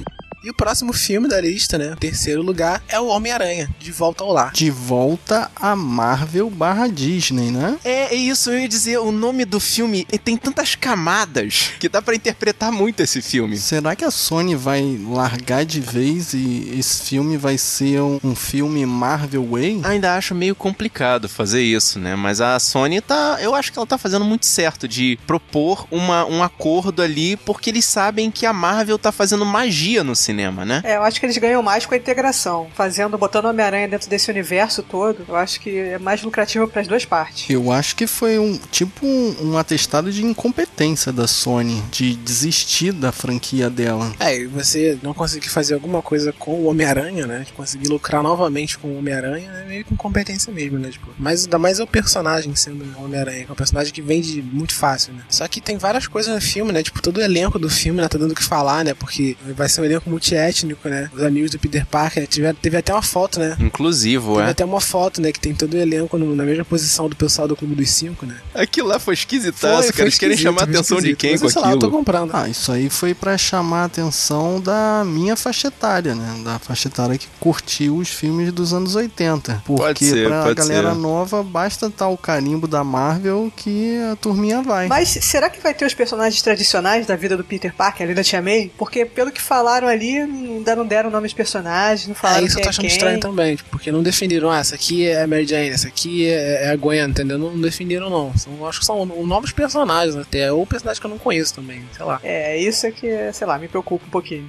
[0.44, 1.92] E o próximo filme da lista, né?
[1.92, 4.52] O terceiro lugar é o Homem-Aranha, De Volta ao Lar.
[4.52, 7.78] De volta a Marvel barra Disney, né?
[7.84, 12.02] É, é isso, eu ia dizer, o nome do filme tem tantas camadas que dá
[12.02, 13.56] pra interpretar muito esse filme.
[13.56, 18.34] Será que a Sony vai largar de vez e esse filme vai ser um, um
[18.34, 19.82] filme Marvel Way?
[19.84, 22.16] Ainda acho meio complicado fazer isso, né?
[22.16, 23.38] Mas a Sony tá.
[23.40, 27.70] Eu acho que ela tá fazendo muito certo de propor uma, um acordo ali, porque
[27.70, 30.82] eles sabem que a Marvel tá fazendo magia no cinema, né?
[30.84, 32.68] É, eu acho que eles ganham mais com a integração.
[32.74, 36.80] Fazendo, botando o Homem-Aranha dentro desse universo todo, eu acho que é mais lucrativo para
[36.80, 37.48] as duas partes.
[37.48, 42.92] Eu acho que foi um tipo um, um atestado de incompetência da Sony de desistir
[42.92, 44.12] da franquia dela.
[44.18, 47.40] É, e você não conseguir fazer alguma coisa com o Homem-Aranha, né?
[47.40, 50.90] De conseguir lucrar novamente com o Homem-Aranha é meio com competência mesmo, né?
[50.90, 54.02] Tipo, mas ainda mais é o personagem sendo o Homem-Aranha, que é um personagem que
[54.02, 55.22] vende muito fácil, né?
[55.28, 56.82] Só que tem várias coisas no filme, né?
[56.82, 58.08] Tipo, todo o elenco do filme, né?
[58.08, 58.94] Tá dando o que falar, né?
[58.94, 61.10] Porque vai ser um elenco multiétnico, né?
[61.12, 62.26] Os amigos do Peter Parker, né?
[62.30, 63.56] Tiver, teve até uma foto, né?
[63.58, 64.50] Inclusivo, Teve é.
[64.50, 65.32] até uma foto, né?
[65.32, 68.24] Que tem todo o elenco no- na mesma posição do pessoal do Clube dos Cinco,
[68.24, 68.36] né?
[68.54, 70.02] Aquilo lá foi esquisitaço, Foi- cara.
[70.04, 71.18] Eles querem esquisito, chamar a atenção de esquisito.
[71.18, 71.98] quem Mas, com sei lá, eu tô aquilo?
[71.98, 72.30] comprando.
[72.34, 76.40] Ah, isso aí foi pra chamar a atenção da minha faixa etária, né?
[76.44, 79.62] Da faixa etária que curtiu os filmes dos anos 80.
[79.64, 80.98] Porque Pode ser, pra pode galera ser.
[81.00, 84.86] nova basta estar o carimbo da Marvel que a turminha vai.
[84.86, 88.22] Mas será que vai ter os personagens tradicionais da vida do Peter Parker ali da
[88.22, 88.70] Tia May?
[88.78, 92.56] Porque pelo que falaram ali, ainda não deram nome de personagens, não falaram isso eu
[92.56, 92.92] quem tô é achando quem.
[92.92, 96.66] estranho também, porque não definiram, ah, essa aqui é a Mary Jane, essa aqui é,
[96.66, 97.38] é a Gwen, entendeu?
[97.38, 98.36] Não definiram, não.
[98.36, 102.04] São, acho que são novos personagens até, ou personagens que eu não conheço também, sei
[102.04, 102.20] lá.
[102.22, 104.48] É, isso é que, sei lá, me preocupa um pouquinho.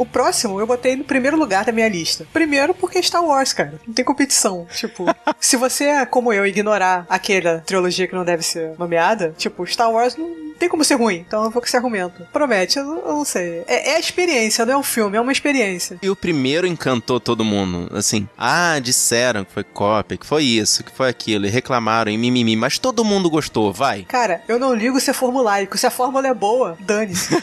[0.00, 2.26] O próximo eu botei no primeiro lugar da minha lista.
[2.32, 3.78] Primeiro porque é Star Wars, cara.
[3.86, 4.66] Não tem competição.
[4.74, 5.04] Tipo,
[5.38, 9.92] se você é como eu ignorar aquela trilogia que não deve ser nomeada, tipo, Star
[9.92, 11.24] Wars não tem como ser ruim.
[11.26, 12.26] Então eu vou com esse argumento.
[12.32, 13.62] Promete, eu não, eu não sei.
[13.66, 15.98] É, é a experiência, não é um filme, é uma experiência.
[16.02, 17.90] E o primeiro encantou todo mundo.
[17.94, 22.16] Assim, ah, disseram que foi cópia, que foi isso, que foi aquilo, e reclamaram e
[22.16, 24.02] mimimi, mas todo mundo gostou, vai.
[24.04, 25.76] Cara, eu não ligo se é formulaico.
[25.76, 27.36] Se a fórmula é boa, dane-se.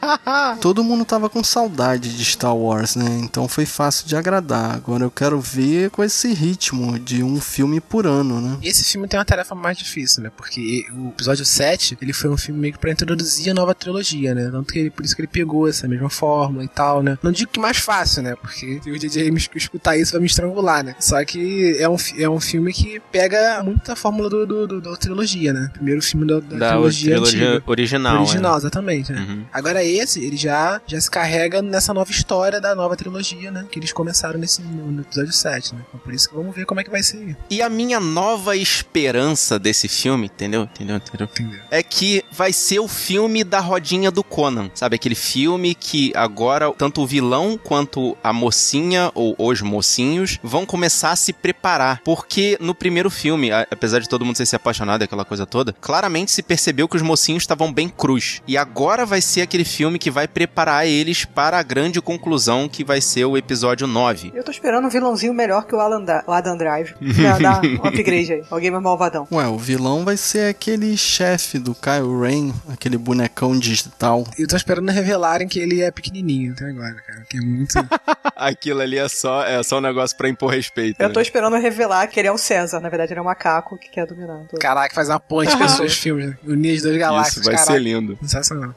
[0.60, 3.18] Todo mundo tava com saudade qualidade de Star Wars, né?
[3.22, 4.74] Então foi fácil de agradar.
[4.74, 8.58] Agora eu quero ver com esse ritmo de um filme por ano, né?
[8.62, 10.30] Esse filme tem uma tarefa mais difícil, né?
[10.34, 14.34] Porque o episódio 7, ele foi um filme meio que pra introduzir a nova trilogia,
[14.34, 14.48] né?
[14.50, 17.18] Tanto que ele, por isso que ele pegou essa mesma forma e tal, né?
[17.22, 18.34] Não digo que mais fácil, né?
[18.40, 20.94] Porque se o DJ me escutar isso vai me estrangular, né?
[21.00, 24.96] Só que é um, é um filme que pega muita fórmula do, do, do da
[24.96, 25.70] trilogia, né?
[25.72, 27.62] Primeiro filme da, da, Da trilogia, trilogia antiga.
[27.66, 28.18] original.
[28.20, 28.58] Original, é.
[28.58, 29.12] exatamente.
[29.12, 29.20] Né?
[29.20, 29.44] Uhum.
[29.52, 33.66] Agora esse, ele já, já se carrega nessa nova história da nova trilogia, né?
[33.70, 35.82] Que eles começaram nesse, no, episódio 7, né?
[35.88, 37.36] Então por isso que vamos ver como é que vai ser.
[37.50, 40.62] E a minha nova esperança desse filme, entendeu?
[40.62, 40.96] Entendeu?
[40.96, 41.28] Entendeu?
[41.30, 41.60] Entendeu?
[41.70, 44.70] É que vai ser o filme da rodinha do Conan.
[44.74, 44.96] Sabe?
[44.96, 51.12] Aquele filme que agora tanto o vilão quanto a mocinha ou os mocinhos vão começar
[51.12, 52.00] a se preparar.
[52.04, 56.30] Porque no primeiro filme, apesar de todo mundo ser se apaixonado aquela coisa toda, claramente
[56.30, 58.42] se percebeu que os mocinhos estavam bem cruz.
[58.46, 62.82] E agora vai ser aquele filme que vai preparar eles para a grande conclusão que
[62.82, 64.32] vai ser o episódio 9.
[64.34, 66.94] Eu tô esperando um vilãozinho melhor que o, Alan da, o Adam Drive.
[67.14, 68.42] Pra dar um upgrade aí.
[68.50, 69.28] Alguém mais malvadão.
[69.30, 74.24] Ué, o vilão vai ser aquele chefe do Kyle Rain, aquele bonecão digital.
[74.38, 77.24] Eu tô esperando revelarem que ele é pequenininho até agora, cara.
[77.28, 77.74] Que é muito.
[78.34, 80.98] Aquilo ali é só, é só um negócio pra impor respeito.
[80.98, 81.12] Eu né?
[81.12, 82.80] tô esperando revelar que ele é o César.
[82.80, 84.46] Na verdade, ele é um macaco que quer dominar.
[84.48, 84.58] tudo.
[84.58, 86.38] Caraca, faz uma ponte com filmes, né?
[86.46, 87.36] Unir as duas galáxias.
[87.36, 87.72] Isso vai caraca.
[87.72, 88.18] ser lindo.
[88.22, 88.74] Sensacional.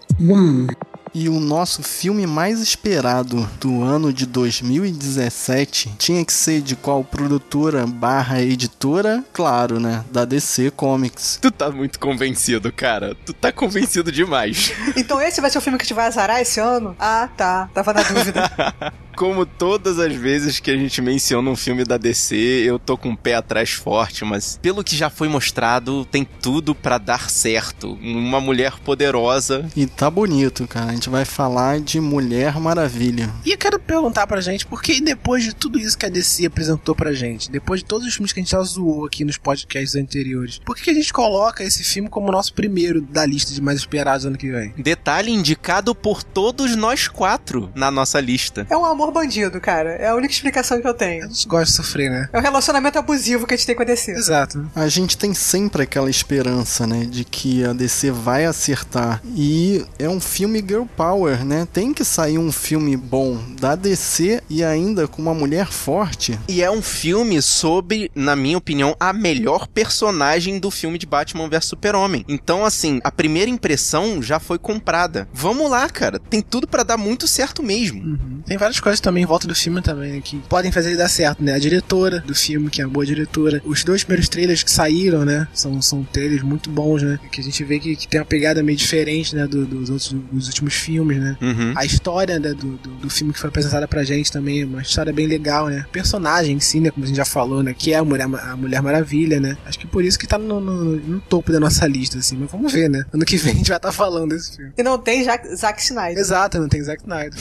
[1.13, 7.03] E o nosso filme mais esperado do ano de 2017 tinha que ser de qual
[7.03, 9.21] produtora barra editora?
[9.33, 10.05] Claro, né?
[10.09, 11.37] Da DC Comics.
[11.41, 13.13] Tu tá muito convencido, cara.
[13.25, 14.71] Tu tá convencido demais.
[14.95, 16.95] Então esse vai ser o filme que te vai azarar esse ano?
[16.97, 17.69] Ah, tá.
[17.73, 18.49] Tava na dúvida.
[19.15, 23.11] Como todas as vezes que a gente menciona um filme da DC, eu tô com
[23.11, 27.93] o pé atrás forte, mas pelo que já foi mostrado, tem tudo pra dar certo.
[28.01, 29.69] Uma mulher poderosa.
[29.75, 30.91] E tá bonito, cara.
[30.91, 33.33] A gente vai falar de Mulher Maravilha.
[33.45, 36.45] E eu quero perguntar pra gente, por que depois de tudo isso que a DC
[36.45, 39.37] apresentou pra gente, depois de todos os filmes que a gente já zoou aqui nos
[39.37, 43.25] podcasts anteriores, por que, que a gente coloca esse filme como o nosso primeiro da
[43.25, 44.73] lista de mais esperados ano que vem?
[44.77, 48.65] Detalhe indicado por todos nós quatro na nossa lista.
[48.69, 49.91] É um amor bandido, cara.
[49.91, 51.27] É a única explicação que eu A tenho.
[51.29, 52.29] gente gosta de sofrer, né?
[52.33, 54.11] É um relacionamento abusivo que a gente tem com a DC.
[54.11, 54.69] Exato.
[54.75, 59.21] A gente tem sempre aquela esperança, né, de que a DC vai acertar.
[59.35, 61.65] E é um filme girl power, né?
[61.71, 66.37] Tem que sair um filme bom da DC e ainda com uma mulher forte.
[66.49, 71.47] E é um filme sobre, na minha opinião, a melhor personagem do filme de Batman
[71.47, 72.25] vs Super-Homem.
[72.27, 75.27] Então, assim, a primeira impressão já foi comprada.
[75.33, 76.19] Vamos lá, cara.
[76.19, 78.01] Tem tudo pra dar muito certo mesmo.
[78.03, 78.41] Uhum.
[78.45, 81.09] Tem várias coisas também em volta do filme também né, que podem fazer ele dar
[81.09, 81.53] certo, né?
[81.53, 83.61] A diretora do filme, que é uma boa diretora.
[83.65, 85.47] Os dois primeiros trailers que saíram, né?
[85.53, 87.19] São, são trailers muito bons, né?
[87.31, 89.47] Que a gente vê que, que tem uma pegada meio diferente, né?
[89.47, 91.37] do- dos outros dos últimos filmes, né?
[91.41, 91.73] Uhum.
[91.75, 94.81] A história né, do, do, do filme que foi apresentada pra gente também é uma
[94.81, 95.85] história bem legal, né?
[95.87, 96.91] O personagem em si, né?
[96.91, 97.73] Como a gente já falou, né?
[97.77, 99.57] Que é a Mulher, a Mulher Maravilha, né?
[99.65, 102.37] Acho que por isso que tá no, no, no topo da nossa lista, assim.
[102.37, 103.05] Mas vamos ver, né?
[103.13, 104.71] Ano que vem a gente vai estar falando desse filme.
[104.77, 106.17] E não tem Jack, Zack Snyder.
[106.17, 107.33] Exato, não tem Zack Snyder.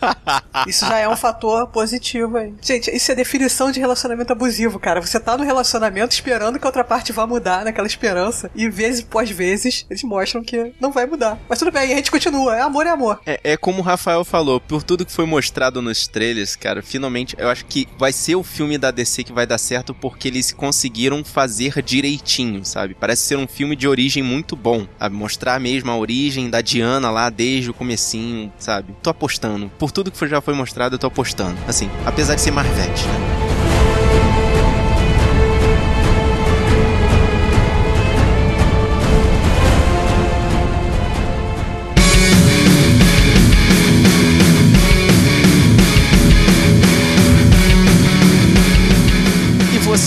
[0.66, 2.54] Isso já é um fator positivo aí.
[2.60, 5.00] Gente, isso é definição de relacionamento abusivo, cara.
[5.00, 9.02] Você tá no relacionamento esperando que a outra parte vá mudar, naquela esperança, e vezes
[9.02, 11.38] pós vezes eles mostram que não vai mudar.
[11.48, 12.56] Mas tudo bem, a gente continua.
[12.56, 13.20] É amor é amor.
[13.26, 17.36] É, é como o Rafael falou, por tudo que foi mostrado nos trailers, cara, finalmente
[17.38, 20.52] eu acho que vai ser o filme da DC que vai dar certo porque eles
[20.52, 22.94] conseguiram fazer direitinho, sabe?
[22.94, 25.14] Parece ser um filme de origem muito bom, sabe?
[25.14, 28.94] Mostrar mesmo a origem da Diana lá desde o comecinho, sabe?
[29.02, 29.70] Tô apostando.
[29.78, 31.56] Por tudo que já foi mostrado, eu tô apostando.
[31.66, 33.47] Assim, apesar de ser Marvete, né?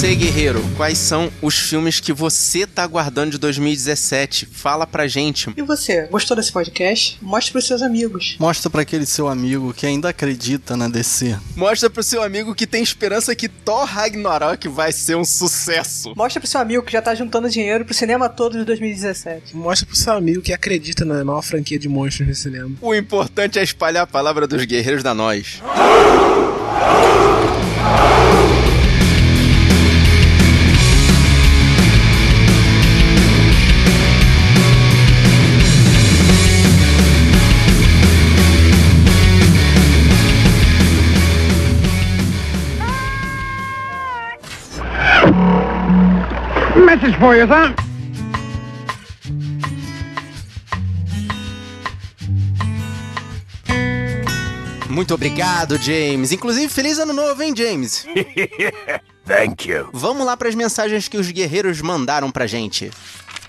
[0.02, 4.48] Você, guerreiro, quais são os filmes que você tá aguardando de 2017?
[4.48, 5.54] Fala pra gente.
[5.56, 7.20] E você, gostou desse podcast?
[7.22, 8.36] Mostre pros seus amigos.
[8.40, 11.38] Mostra pra aquele seu amigo que ainda acredita na DC.
[11.56, 16.16] Mostra pro seu amigo que tem esperança que Thor Ragnarok vai ser um sucesso.
[16.18, 19.56] Mostra pro seu amigo que já tá juntando dinheiro pro cinema todo de 2017.
[19.56, 22.76] Mostra pro seu amigo que acredita na nova franquia de monstros no cinema.
[22.82, 25.62] O importante é espalhar a palavra dos guerreiros da nós.
[46.92, 47.74] Message for you, sir.
[54.90, 56.34] Muito obrigado, James.
[56.34, 58.06] Inclusive, feliz ano novo, hein, James?
[59.26, 59.88] Thank you.
[59.94, 62.92] Vamos lá para as mensagens que os guerreiros mandaram pra gente.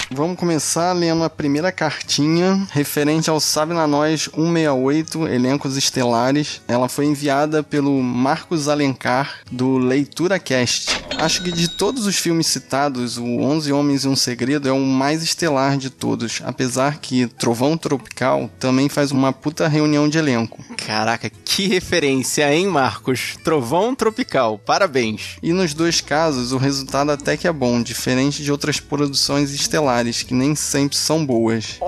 [0.09, 6.61] Vamos começar lendo a primeira cartinha referente ao Sabe na Nós 168, elencos estelares.
[6.69, 11.02] Ela foi enviada pelo Marcos Alencar, do Leitura Cast.
[11.23, 14.81] Acho que de todos os filmes citados, o 11 Homens e um Segredo é o
[14.81, 20.65] mais estelar de todos, apesar que Trovão Tropical também faz uma puta reunião de elenco.
[20.77, 23.37] Caraca, que referência, hein, Marcos?
[23.45, 25.37] Trovão Tropical, parabéns.
[25.41, 30.25] E nos dois casos, o resultado até que é bom, diferente de outras produções estelares
[30.25, 31.79] que nem sempre são boas.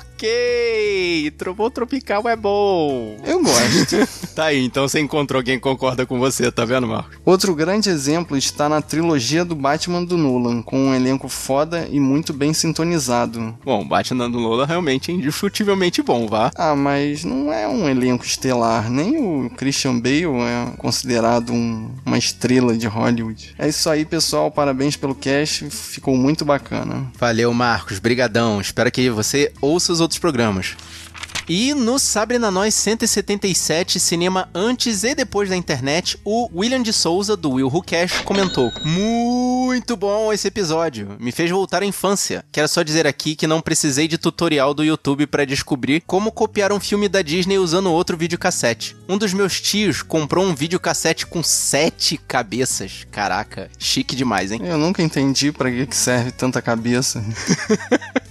[0.00, 3.16] Ok, Trovão Tropical é bom.
[3.24, 3.96] Eu gosto.
[4.30, 7.18] Tá aí, então você encontrou quem concorda com você, tá vendo, Marcos?
[7.26, 11.98] Outro grande exemplo está na trilogia do Batman do Nolan, com um elenco foda e
[12.00, 13.58] muito bem sintonizado.
[13.62, 16.50] Bom, Batman do Lola realmente é indiscutivelmente bom, vá.
[16.54, 22.16] Ah, mas não é um elenco estelar, nem o Christian Bale é considerado um- uma
[22.16, 23.54] estrela de Hollywood.
[23.58, 27.10] É isso aí, pessoal, parabéns pelo cast, ficou muito bacana.
[27.18, 28.60] Valeu, Marcos, brigadão.
[28.60, 30.76] Espero que você ouça os outros programas.
[31.52, 36.92] E no Sabre na Nós 177, cinema antes e depois da internet, o William de
[36.92, 42.44] Souza, do Will Who Cash, comentou: Muito bom esse episódio, me fez voltar à infância.
[42.52, 46.72] Quero só dizer aqui que não precisei de tutorial do YouTube para descobrir como copiar
[46.72, 48.96] um filme da Disney usando outro videocassete.
[49.08, 53.08] Um dos meus tios comprou um videocassete com sete cabeças.
[53.10, 54.60] Caraca, chique demais, hein?
[54.62, 57.24] Eu nunca entendi pra que que serve tanta cabeça.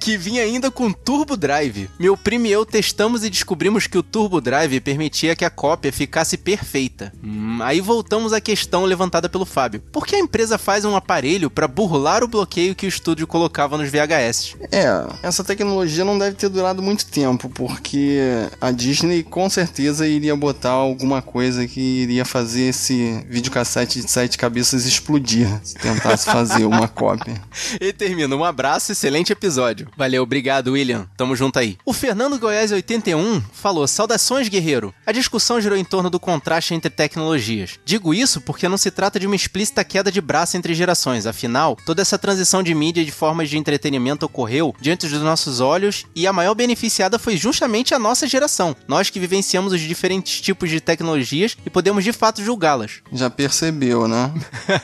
[0.00, 1.88] que vinha ainda com Turbo Drive.
[1.98, 5.92] Meu primo e eu testamos e descobrimos que o Turbo Drive permitia que a cópia
[5.92, 7.12] ficasse perfeita.
[7.22, 9.82] Hum, aí voltamos à questão levantada pelo Fábio.
[9.92, 13.76] Por que a empresa faz um aparelho para burlar o bloqueio que o estúdio colocava
[13.76, 14.56] nos VHS?
[14.72, 14.86] É,
[15.22, 18.18] essa tecnologia não deve ter durado muito tempo, porque
[18.60, 24.38] a Disney com certeza iria botar alguma coisa que iria fazer esse videocassete de sete
[24.38, 27.40] cabeças explodir, se tentasse fazer uma cópia.
[27.80, 28.34] E termina.
[28.34, 29.49] Um abraço, excelente episódio.
[29.96, 31.06] Valeu, obrigado, William.
[31.16, 31.76] Tamo junto aí.
[31.84, 34.94] O Fernando Goiás 81 falou: Saudações, guerreiro.
[35.06, 37.78] A discussão girou em torno do contraste entre tecnologias.
[37.84, 41.26] Digo isso porque não se trata de uma explícita queda de braço entre gerações.
[41.26, 45.60] Afinal, toda essa transição de mídia e de formas de entretenimento ocorreu diante dos nossos
[45.60, 48.76] olhos e a maior beneficiada foi justamente a nossa geração.
[48.86, 53.00] Nós que vivenciamos os diferentes tipos de tecnologias e podemos de fato julgá-las.
[53.12, 54.32] Já percebeu, né?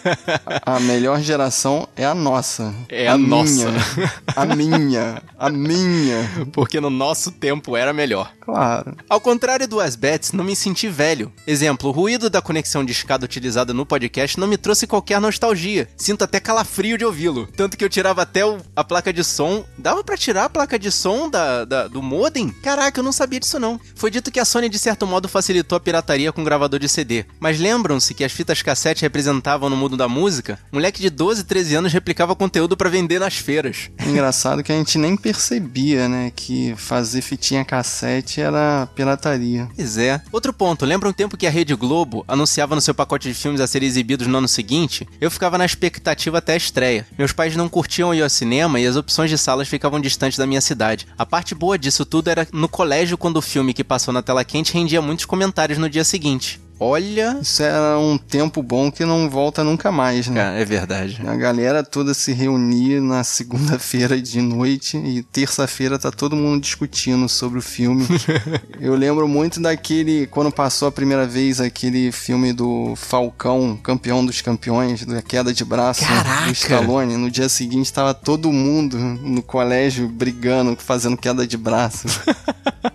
[0.64, 2.74] A melhor geração é a nossa.
[2.88, 3.70] É a nossa.
[3.70, 5.22] Minha, a minha.
[5.38, 6.28] A minha.
[6.52, 8.32] Porque no nosso tempo era melhor.
[8.46, 8.96] Claro.
[9.10, 11.32] Ao contrário do Asbets, não me senti velho.
[11.46, 15.88] Exemplo, o ruído da conexão de escada utilizada no podcast não me trouxe qualquer nostalgia.
[15.96, 17.48] Sinto até calafrio de ouvi-lo.
[17.56, 19.64] Tanto que eu tirava até o- a placa de som.
[19.76, 22.50] Dava pra tirar a placa de som da, da- do modem?
[22.62, 23.80] Caraca, eu não sabia disso não.
[23.96, 27.24] Foi dito que a Sony de certo modo facilitou a pirataria com gravador de CD.
[27.40, 30.56] Mas lembram-se que as fitas cassete representavam no mundo da música?
[30.70, 33.90] Moleque de 12, 13 anos replicava conteúdo pra vender nas feiras.
[34.06, 36.30] Engraçado que a gente nem percebia, né?
[36.36, 39.68] Que fazer fitinha cassete era pirataria.
[39.74, 40.20] Pois é.
[40.32, 43.60] Outro ponto, lembra um tempo que a Rede Globo anunciava no seu pacote de filmes
[43.60, 45.08] a serem exibidos no ano seguinte?
[45.20, 47.06] Eu ficava na expectativa até a estreia.
[47.18, 50.46] Meus pais não curtiam ir ao cinema e as opções de salas ficavam distantes da
[50.46, 51.06] minha cidade.
[51.18, 54.44] A parte boa disso tudo era no colégio quando o filme que passou na tela
[54.44, 56.60] quente rendia muitos comentários no dia seguinte.
[56.78, 57.38] Olha.
[57.40, 60.58] Isso era um tempo bom que não volta nunca mais, né?
[60.58, 61.20] É, é verdade.
[61.26, 67.28] A galera toda se reunia na segunda-feira de noite e terça-feira tá todo mundo discutindo
[67.28, 68.06] sobre o filme.
[68.80, 74.40] Eu lembro muito daquele, quando passou a primeira vez aquele filme do Falcão, campeão dos
[74.40, 76.46] campeões, da queda de braço Caraca!
[76.46, 77.16] do Stallone.
[77.16, 82.06] No dia seguinte tava todo mundo no colégio brigando, fazendo queda de braço.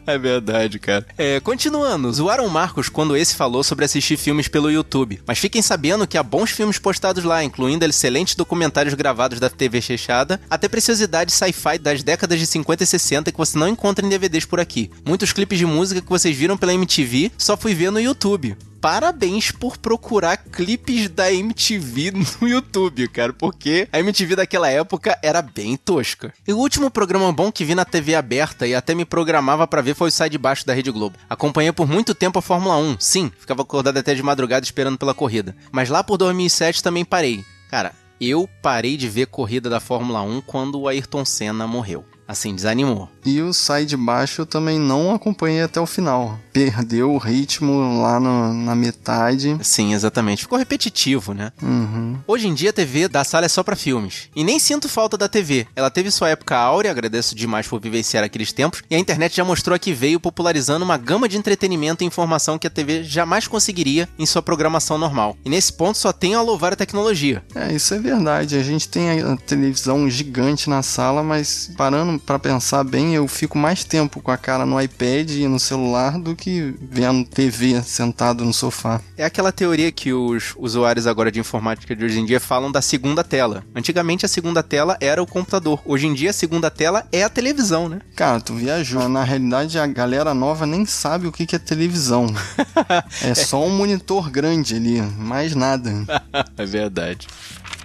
[0.06, 1.06] É verdade, cara.
[1.18, 5.22] É, continuando, o Marcos quando esse falou sobre assistir filmes pelo YouTube.
[5.26, 9.80] Mas fiquem sabendo que há bons filmes postados lá, incluindo excelentes documentários gravados da TV
[9.82, 14.10] Chechada, até preciosidades sci-fi das décadas de 50 e 60 que você não encontra em
[14.10, 14.92] DVDs por aqui.
[15.06, 18.58] Muitos clipes de música que vocês viram pela MTV, só fui ver no YouTube.
[18.82, 25.40] Parabéns por procurar clipes da MTV no YouTube, cara, porque a MTV daquela época era
[25.40, 26.34] bem tosca.
[26.48, 29.84] E o último programa bom que vi na TV aberta e até me programava pra
[29.84, 31.16] ver foi o Sai de Baixo da Rede Globo.
[31.30, 35.14] Acompanhei por muito tempo a Fórmula 1, sim, ficava acordado até de madrugada esperando pela
[35.14, 35.56] corrida.
[35.72, 37.46] Mas lá por 2007 também parei.
[37.70, 42.04] Cara, eu parei de ver corrida da Fórmula 1 quando o Ayrton Senna morreu.
[42.28, 43.10] Assim, desanimou.
[43.26, 46.40] E o Sai de Baixo eu também não acompanhei até o final.
[46.52, 49.58] Perdeu o ritmo lá no- na metade.
[49.62, 50.42] Sim, exatamente.
[50.44, 51.52] Ficou repetitivo, né?
[51.62, 52.18] Uhum.
[52.28, 54.30] Hoje em dia a TV da sala é só pra filmes.
[54.36, 55.68] E nem sinto falta da TV.
[55.76, 59.44] Ela teve sua época áurea, agradeço demais por vivenciar aqueles tempos, e a internet já
[59.46, 64.10] mostrou que veio popularizando uma gama de entretenimento e informação que a TV jamais conseguiria
[64.18, 65.38] em sua programação normal.
[65.46, 67.44] E nesse ponto só tenho a louvar a tecnologia.
[67.56, 68.56] É, isso é verdade.
[68.58, 73.58] A gente tem a televisão gigante na sala, mas parando pra pensar bem, eu fico
[73.58, 78.44] mais tempo com a cara no iPad e no celular do que vendo TV sentado
[78.44, 79.02] no sofá.
[79.18, 82.82] É aquela teoria que os usuários agora de informática de hoje em dia falam da
[82.82, 83.64] segunda tela.
[83.76, 85.82] Antigamente a segunda tela era o computador.
[85.86, 88.00] Hoje em dia a segunda tela é a televisão, né?
[88.16, 89.08] Cara, tu viajou.
[89.08, 92.28] Na realidade, a galera nova nem sabe o que que é televisão.
[93.24, 95.92] é só um monitor grande ali, mais nada.
[96.58, 97.28] é verdade.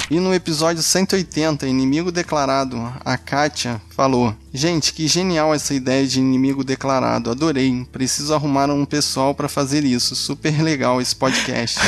[0.09, 6.21] E no episódio 180, Inimigo Declarado, a Kátia falou: Gente, que genial essa ideia de
[6.21, 7.85] inimigo declarado, adorei.
[7.91, 10.15] Preciso arrumar um pessoal pra fazer isso.
[10.15, 11.81] Super legal esse podcast.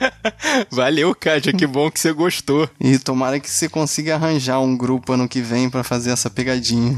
[0.72, 2.68] Valeu, Kátia, que bom que você gostou.
[2.80, 6.96] e tomara que você consiga arranjar um grupo ano que vem pra fazer essa pegadinha.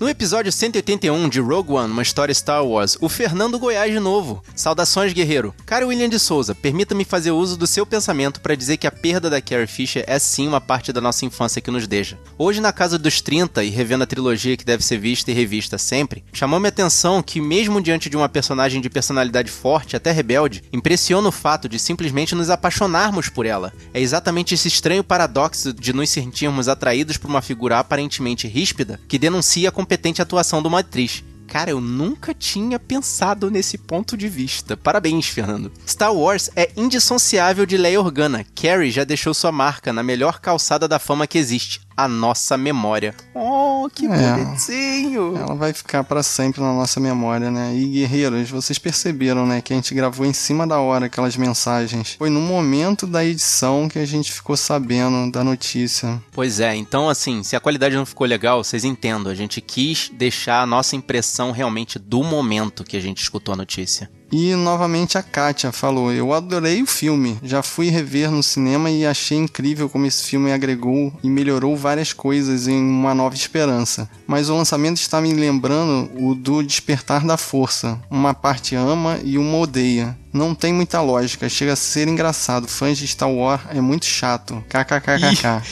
[0.00, 4.42] No episódio 181 de Rogue One, uma história Star Wars, o Fernando Goiás de novo.
[4.56, 5.54] Saudações, guerreiro.
[5.66, 9.28] Caro William de Souza, permita-me fazer uso do seu pensamento para dizer que a perda
[9.28, 12.18] da Carrie Fisher é sim uma parte da nossa infância que nos deixa.
[12.38, 15.76] Hoje, na casa dos 30 e revendo a trilogia que deve ser vista e revista
[15.76, 20.64] sempre, chamou-me a atenção que, mesmo diante de uma personagem de personalidade forte, até rebelde,
[20.72, 23.70] impressiona o fato de simplesmente nos apaixonarmos por ela.
[23.92, 29.18] É exatamente esse estranho paradoxo de nos sentirmos atraídos por uma figura aparentemente ríspida que
[29.18, 31.24] denuncia a competente atuação de uma atriz.
[31.48, 34.76] Cara, eu nunca tinha pensado nesse ponto de vista.
[34.76, 35.72] Parabéns, Fernando.
[35.84, 38.46] Star Wars é indissociável de Leia Organa.
[38.54, 43.14] Carrie já deixou sua marca na melhor calçada da fama que existe, a nossa memória.
[43.34, 44.32] Oh, que É.
[44.34, 45.36] bonitinho!
[45.36, 47.74] Ela vai ficar pra sempre na nossa memória, né?
[47.74, 52.16] E guerreiros, vocês perceberam, né, que a gente gravou em cima da hora aquelas mensagens.
[52.18, 56.20] Foi no momento da edição que a gente ficou sabendo da notícia.
[56.32, 59.30] Pois é, então assim, se a qualidade não ficou legal, vocês entendam.
[59.30, 63.56] A gente quis deixar a nossa impressão realmente do momento que a gente escutou a
[63.56, 64.10] notícia.
[64.32, 69.04] E novamente a Kátia falou: Eu adorei o filme, já fui rever no cinema e
[69.04, 74.08] achei incrível como esse filme agregou e melhorou várias coisas em Uma Nova Esperança.
[74.26, 78.00] Mas o lançamento está me lembrando o do Despertar da Força.
[78.10, 80.16] Uma parte ama e uma odeia.
[80.32, 82.68] Não tem muita lógica, chega a ser engraçado.
[82.68, 84.64] Fãs de Star Wars é muito chato.
[84.68, 85.62] KKKKK.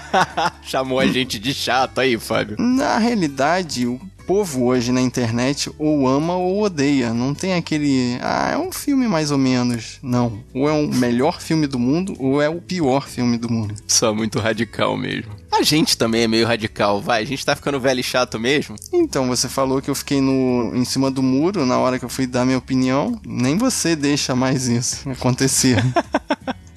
[0.64, 2.56] Chamou a gente de chato aí, Fábio.
[2.58, 7.14] Na realidade, o povo hoje na internet ou ama ou odeia.
[7.14, 8.18] Não tem aquele.
[8.20, 9.98] Ah, é um filme mais ou menos.
[10.02, 10.44] Não.
[10.52, 13.74] Ou é o melhor filme do mundo ou é o pior filme do mundo.
[13.86, 15.32] Só muito radical mesmo.
[15.50, 17.22] A gente também é meio radical, vai.
[17.22, 18.76] A gente tá ficando velho e chato mesmo.
[18.92, 22.08] Então, você falou que eu fiquei no, em cima do muro na hora que eu
[22.08, 23.18] fui dar minha opinião.
[23.26, 25.82] Nem você deixa mais isso acontecer.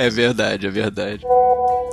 [0.01, 1.23] É verdade, é verdade.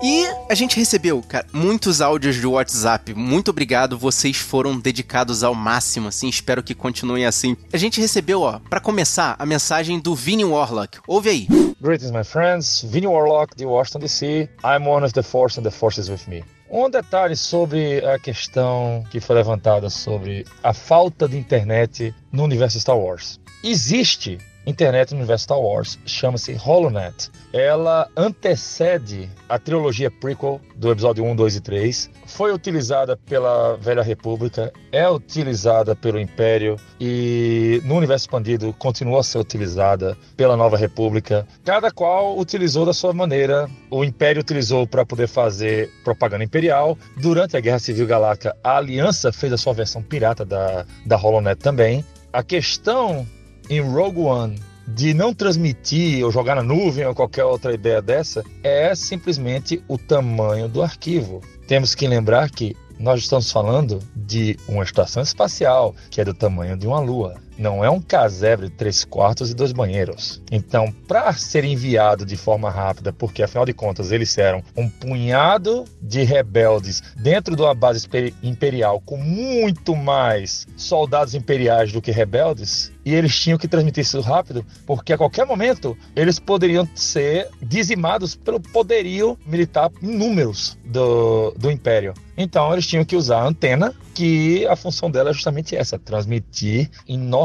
[0.02, 3.12] E a gente recebeu, cara, muitos áudios de WhatsApp.
[3.12, 7.54] Muito obrigado, vocês foram dedicados ao máximo, assim, espero que continuem assim.
[7.70, 11.00] A gente recebeu, ó, pra começar, a mensagem do Vini Warlock.
[11.06, 11.48] Ouve aí.
[11.82, 12.82] Greetings, my friends.
[12.82, 14.48] Vinny Warlock de Washington DC.
[14.64, 16.42] I'm one of the Force and the Force is with me.
[16.70, 22.80] Um detalhe sobre a questão que foi levantada sobre a falta de internet no universo
[22.80, 23.38] Star Wars.
[23.62, 24.38] Existe
[24.68, 27.30] internet universo Star Wars, chama-se HoloNet.
[27.52, 32.10] Ela antecede a trilogia prequel do episódio 1, 2 e 3.
[32.26, 39.22] Foi utilizada pela Velha República, é utilizada pelo Império e no universo expandido continua a
[39.22, 41.46] ser utilizada pela Nova República.
[41.64, 43.68] Cada qual utilizou da sua maneira.
[43.90, 46.98] O Império utilizou para poder fazer propaganda imperial.
[47.16, 51.58] Durante a Guerra Civil Galáctica, a Aliança fez a sua versão pirata da, da HoloNet
[51.58, 52.04] também.
[52.30, 53.26] A questão
[53.68, 58.42] em Rogue One de não transmitir ou jogar na nuvem ou qualquer outra ideia dessa
[58.62, 61.42] é simplesmente o tamanho do arquivo.
[61.66, 66.76] Temos que lembrar que nós estamos falando de uma estação espacial que é do tamanho
[66.76, 67.34] de uma lua.
[67.59, 70.40] Não é um casebre de três quartos e dois banheiros.
[70.50, 75.84] Então, para ser enviado de forma rápida, porque afinal de contas eles eram um punhado
[76.00, 78.09] de rebeldes dentro de uma base
[78.42, 84.20] imperial com muito mais soldados imperiais do que rebeldes, e eles tinham que transmitir isso
[84.20, 91.52] rápido, porque a qualquer momento eles poderiam ser dizimados pelo poderio militar em números do,
[91.52, 92.12] do Império.
[92.36, 96.90] Então eles tinham que usar a antena, que a função dela é justamente essa: transmitir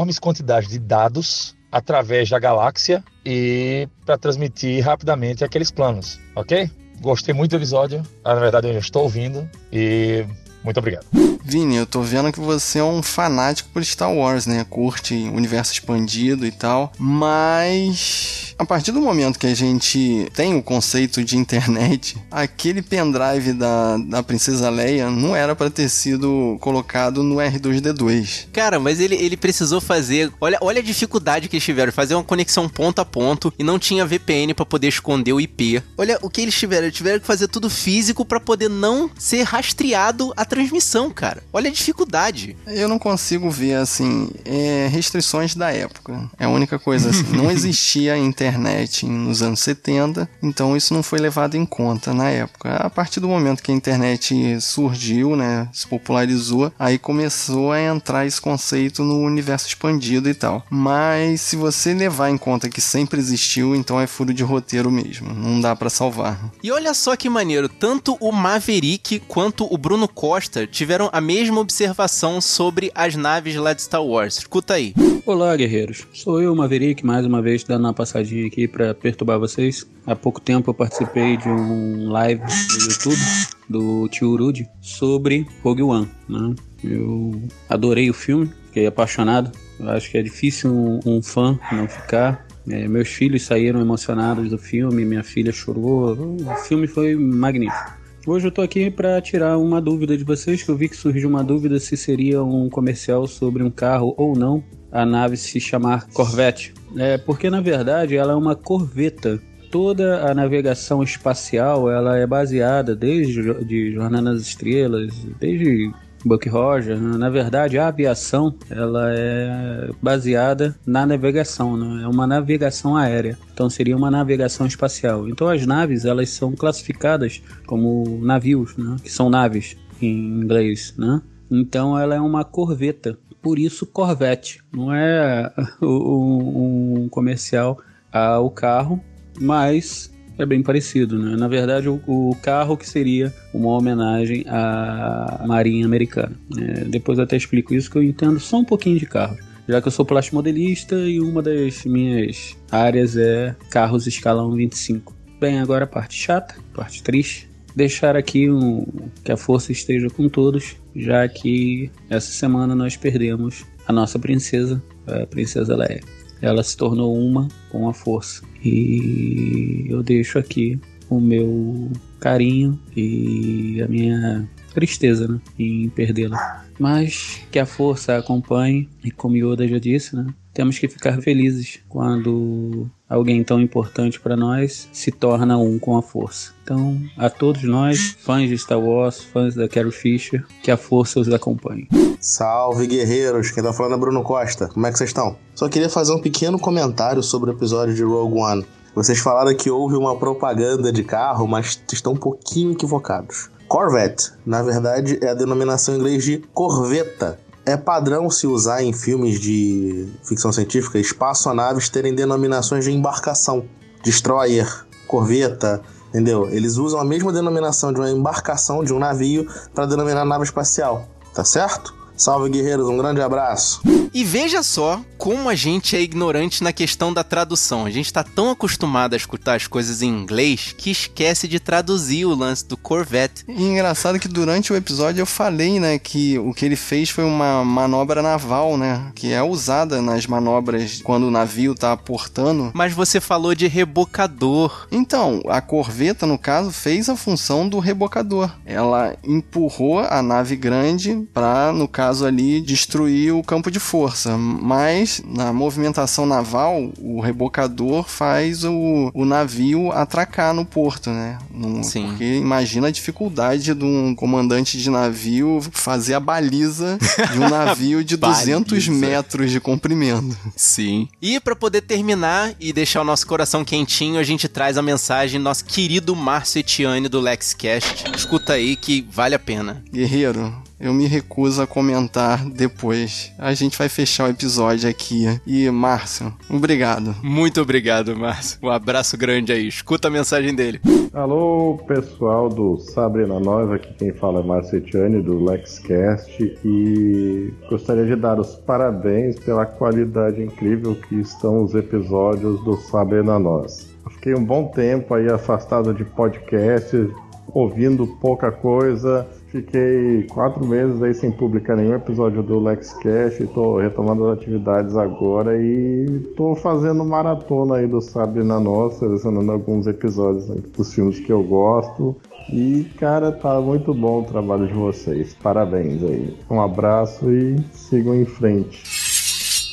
[0.04, 6.70] enormes quantidades de dados através da galáxia e para transmitir rapidamente aqueles planos, ok?
[7.00, 10.24] Gostei muito do episódio, na verdade eu estou ouvindo e
[10.64, 11.04] Muito obrigado.
[11.44, 14.64] Vini, eu tô vendo que você é um fanático por Star Wars, né?
[14.64, 20.62] Curte universo expandido e tal, mas a partir do momento que a gente tem o
[20.62, 27.22] conceito de internet, aquele pendrive da, da Princesa Leia não era para ter sido colocado
[27.22, 28.46] no R2D2.
[28.52, 30.32] Cara, mas ele, ele precisou fazer.
[30.40, 33.78] Olha, olha a dificuldade que eles tiveram, fazer uma conexão ponto a ponto e não
[33.78, 35.82] tinha VPN para poder esconder o IP.
[35.96, 39.42] Olha o que eles tiveram, eles tiveram que fazer tudo físico para poder não ser
[39.42, 41.42] rastreado a transmissão, cara.
[41.52, 42.56] Olha a dificuldade.
[42.66, 46.30] Eu não consigo ver, assim, é, restrições da época.
[46.38, 47.24] É a única coisa, assim.
[47.32, 52.70] não existia internet nos anos 70, então isso não foi levado em conta na época.
[52.76, 58.26] A partir do momento que a internet surgiu, né, se popularizou, aí começou a entrar
[58.26, 60.64] esse conceito no universo expandido e tal.
[60.70, 65.32] Mas se você levar em conta que sempre existiu, então é furo de roteiro mesmo.
[65.32, 66.38] Não dá para salvar.
[66.62, 71.60] E olha só que maneiro, tanto o Maverick quanto o Bruno Costa tiveram a mesma
[71.60, 74.38] observação sobre as naves lá de Star Wars.
[74.38, 74.94] Escuta aí.
[75.26, 76.06] Olá, guerreiros.
[76.12, 79.86] Sou eu, Maverick, mais uma vez dando uma passadinha aqui para perturbar vocês.
[80.06, 83.20] Há pouco tempo eu participei de um live no YouTube
[83.66, 86.08] do Tio Rude sobre Rogue One.
[86.28, 86.54] Né?
[86.84, 89.50] Eu adorei o filme, fiquei apaixonado.
[89.80, 92.46] Eu acho que é difícil um, um fã não ficar.
[92.68, 96.12] É, meus filhos saíram emocionados do filme, minha filha chorou.
[96.12, 98.04] O filme foi magnífico.
[98.26, 101.28] Hoje eu tô aqui para tirar uma dúvida de vocês, que eu vi que surgiu
[101.28, 104.64] uma dúvida se seria um comercial sobre um carro ou não,
[104.94, 106.72] a nave se chamar Corvette.
[106.96, 109.40] É, porque na verdade ela é uma corveta.
[109.70, 115.92] Toda a navegação espacial ela é baseada desde de Jornada nas Estrelas, desde
[116.24, 117.18] Buck Rogers, né?
[117.18, 122.04] na verdade a aviação ela é baseada na navegação, né?
[122.04, 125.28] é uma navegação aérea, então seria uma navegação espacial.
[125.28, 128.96] Então as naves elas são classificadas como navios, né?
[129.02, 131.20] que são naves em inglês, né?
[131.50, 137.78] Então ela é uma corveta, por isso Corvette, não é um comercial
[138.10, 138.98] ao carro,
[139.38, 141.36] mas é bem parecido, né?
[141.36, 146.32] Na verdade, o, o, carro que seria uma homenagem à Marinha Americana.
[146.50, 146.86] Né?
[146.88, 149.38] Depois até explico isso, que eu entendo só um pouquinho de carros.
[149.68, 155.14] Já que eu sou plastimodelista e uma das minhas áreas é carros escalão 25.
[155.38, 157.48] Bem, agora a parte chata, parte triste.
[157.74, 158.86] Deixar aqui um,
[159.24, 164.82] que a força esteja com todos, já que essa semana nós perdemos a nossa princesa,
[165.06, 166.00] a princesa Leia
[166.44, 168.42] ela se tornou uma com a força.
[168.62, 176.64] E eu deixo aqui o meu carinho e a minha tristeza né, em perdê-la.
[176.78, 181.80] Mas que a força acompanhe, e como Yoda já disse, né, temos que ficar felizes
[181.88, 186.52] quando alguém tão importante para nós se torna um com a força.
[186.62, 191.20] Então, a todos nós, fãs de Star Wars, fãs da Carrie Fisher, que a força
[191.20, 191.88] os acompanhe.
[192.20, 194.68] Salve guerreiros, quem tá falando é Bruno Costa.
[194.68, 195.36] Como é que vocês estão?
[195.54, 198.66] Só queria fazer um pequeno comentário sobre o episódio de Rogue One.
[198.94, 203.50] Vocês falaram que houve uma propaganda de carro, mas estão um pouquinho equivocados.
[203.66, 207.40] Corvette, na verdade, é a denominação em inglês de corveta.
[207.66, 213.64] É padrão se usar em filmes de ficção científica espaçonaves terem denominações de embarcação.
[214.02, 216.48] Destroyer, corveta, entendeu?
[216.50, 221.08] Eles usam a mesma denominação de uma embarcação, de um navio, para denominar nave espacial.
[221.32, 222.03] Tá certo?
[222.16, 223.80] Salve guerreiros, um grande abraço.
[224.12, 227.84] E veja só como a gente é ignorante na questão da tradução.
[227.84, 232.24] A gente tá tão acostumado a escutar as coisas em inglês que esquece de traduzir
[232.24, 233.44] o lance do Corvette.
[233.48, 237.24] E engraçado que durante o episódio eu falei, né, que o que ele fez foi
[237.24, 242.70] uma manobra naval, né, que é usada nas manobras quando o navio tá aportando.
[242.74, 244.86] Mas você falou de rebocador.
[244.92, 248.52] Então, a corveta, no caso, fez a função do rebocador.
[248.64, 254.36] Ela empurrou a nave grande para, no caso, caso ali, destruir o campo de força.
[254.36, 261.38] Mas na movimentação naval, o rebocador faz o, o navio atracar no porto, né?
[261.50, 262.08] No, Sim.
[262.08, 266.98] Porque imagina a dificuldade de um comandante de navio fazer a baliza
[267.32, 270.36] de um navio de 200 metros de comprimento.
[270.54, 271.08] Sim.
[271.22, 275.40] E para poder terminar e deixar o nosso coração quentinho, a gente traz a mensagem
[275.40, 278.04] do nosso querido Márcio Etiane do LexCast.
[278.14, 279.82] Escuta aí que vale a pena.
[279.90, 283.32] Guerreiro, eu me recuso a comentar depois.
[283.38, 285.24] A gente vai fechar o episódio aqui.
[285.46, 287.16] E, Márcio, obrigado.
[287.22, 288.58] Muito obrigado, Márcio.
[288.62, 289.66] Um abraço grande aí.
[289.66, 290.82] Escuta a mensagem dele.
[291.14, 293.70] Alô, pessoal do Sabre na Nós.
[293.72, 296.58] Aqui quem fala é Márcio Etiane, do LexCast.
[296.62, 303.22] E gostaria de dar os parabéns pela qualidade incrível que estão os episódios do Sabre
[303.22, 303.88] na Nós.
[304.10, 307.10] Fiquei um bom tempo aí afastado de podcast,
[307.54, 314.26] ouvindo pouca coisa Fiquei quatro meses aí sem publicar nenhum episódio do LexCast, tô retomando
[314.26, 320.48] as atividades agora e tô fazendo maratona aí do Sabe na Nossa, selecionando alguns episódios
[320.48, 322.16] né, dos filmes que eu gosto.
[322.52, 325.36] E, cara, tá muito bom o trabalho de vocês.
[325.40, 326.36] Parabéns aí.
[326.50, 328.82] Um abraço e sigam em frente.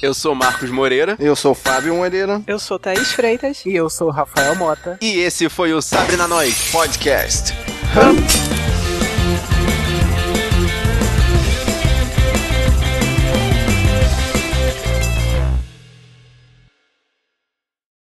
[0.04, 1.16] Eu sou Marcos Moreira.
[1.20, 2.40] Eu sou Fábio Moreira.
[2.46, 3.66] Eu sou Thaís Freitas.
[3.66, 5.00] E eu sou Rafael Mota.
[5.02, 7.52] E esse foi o Sabre na Nós Podcast.
[7.98, 8.41] Hum.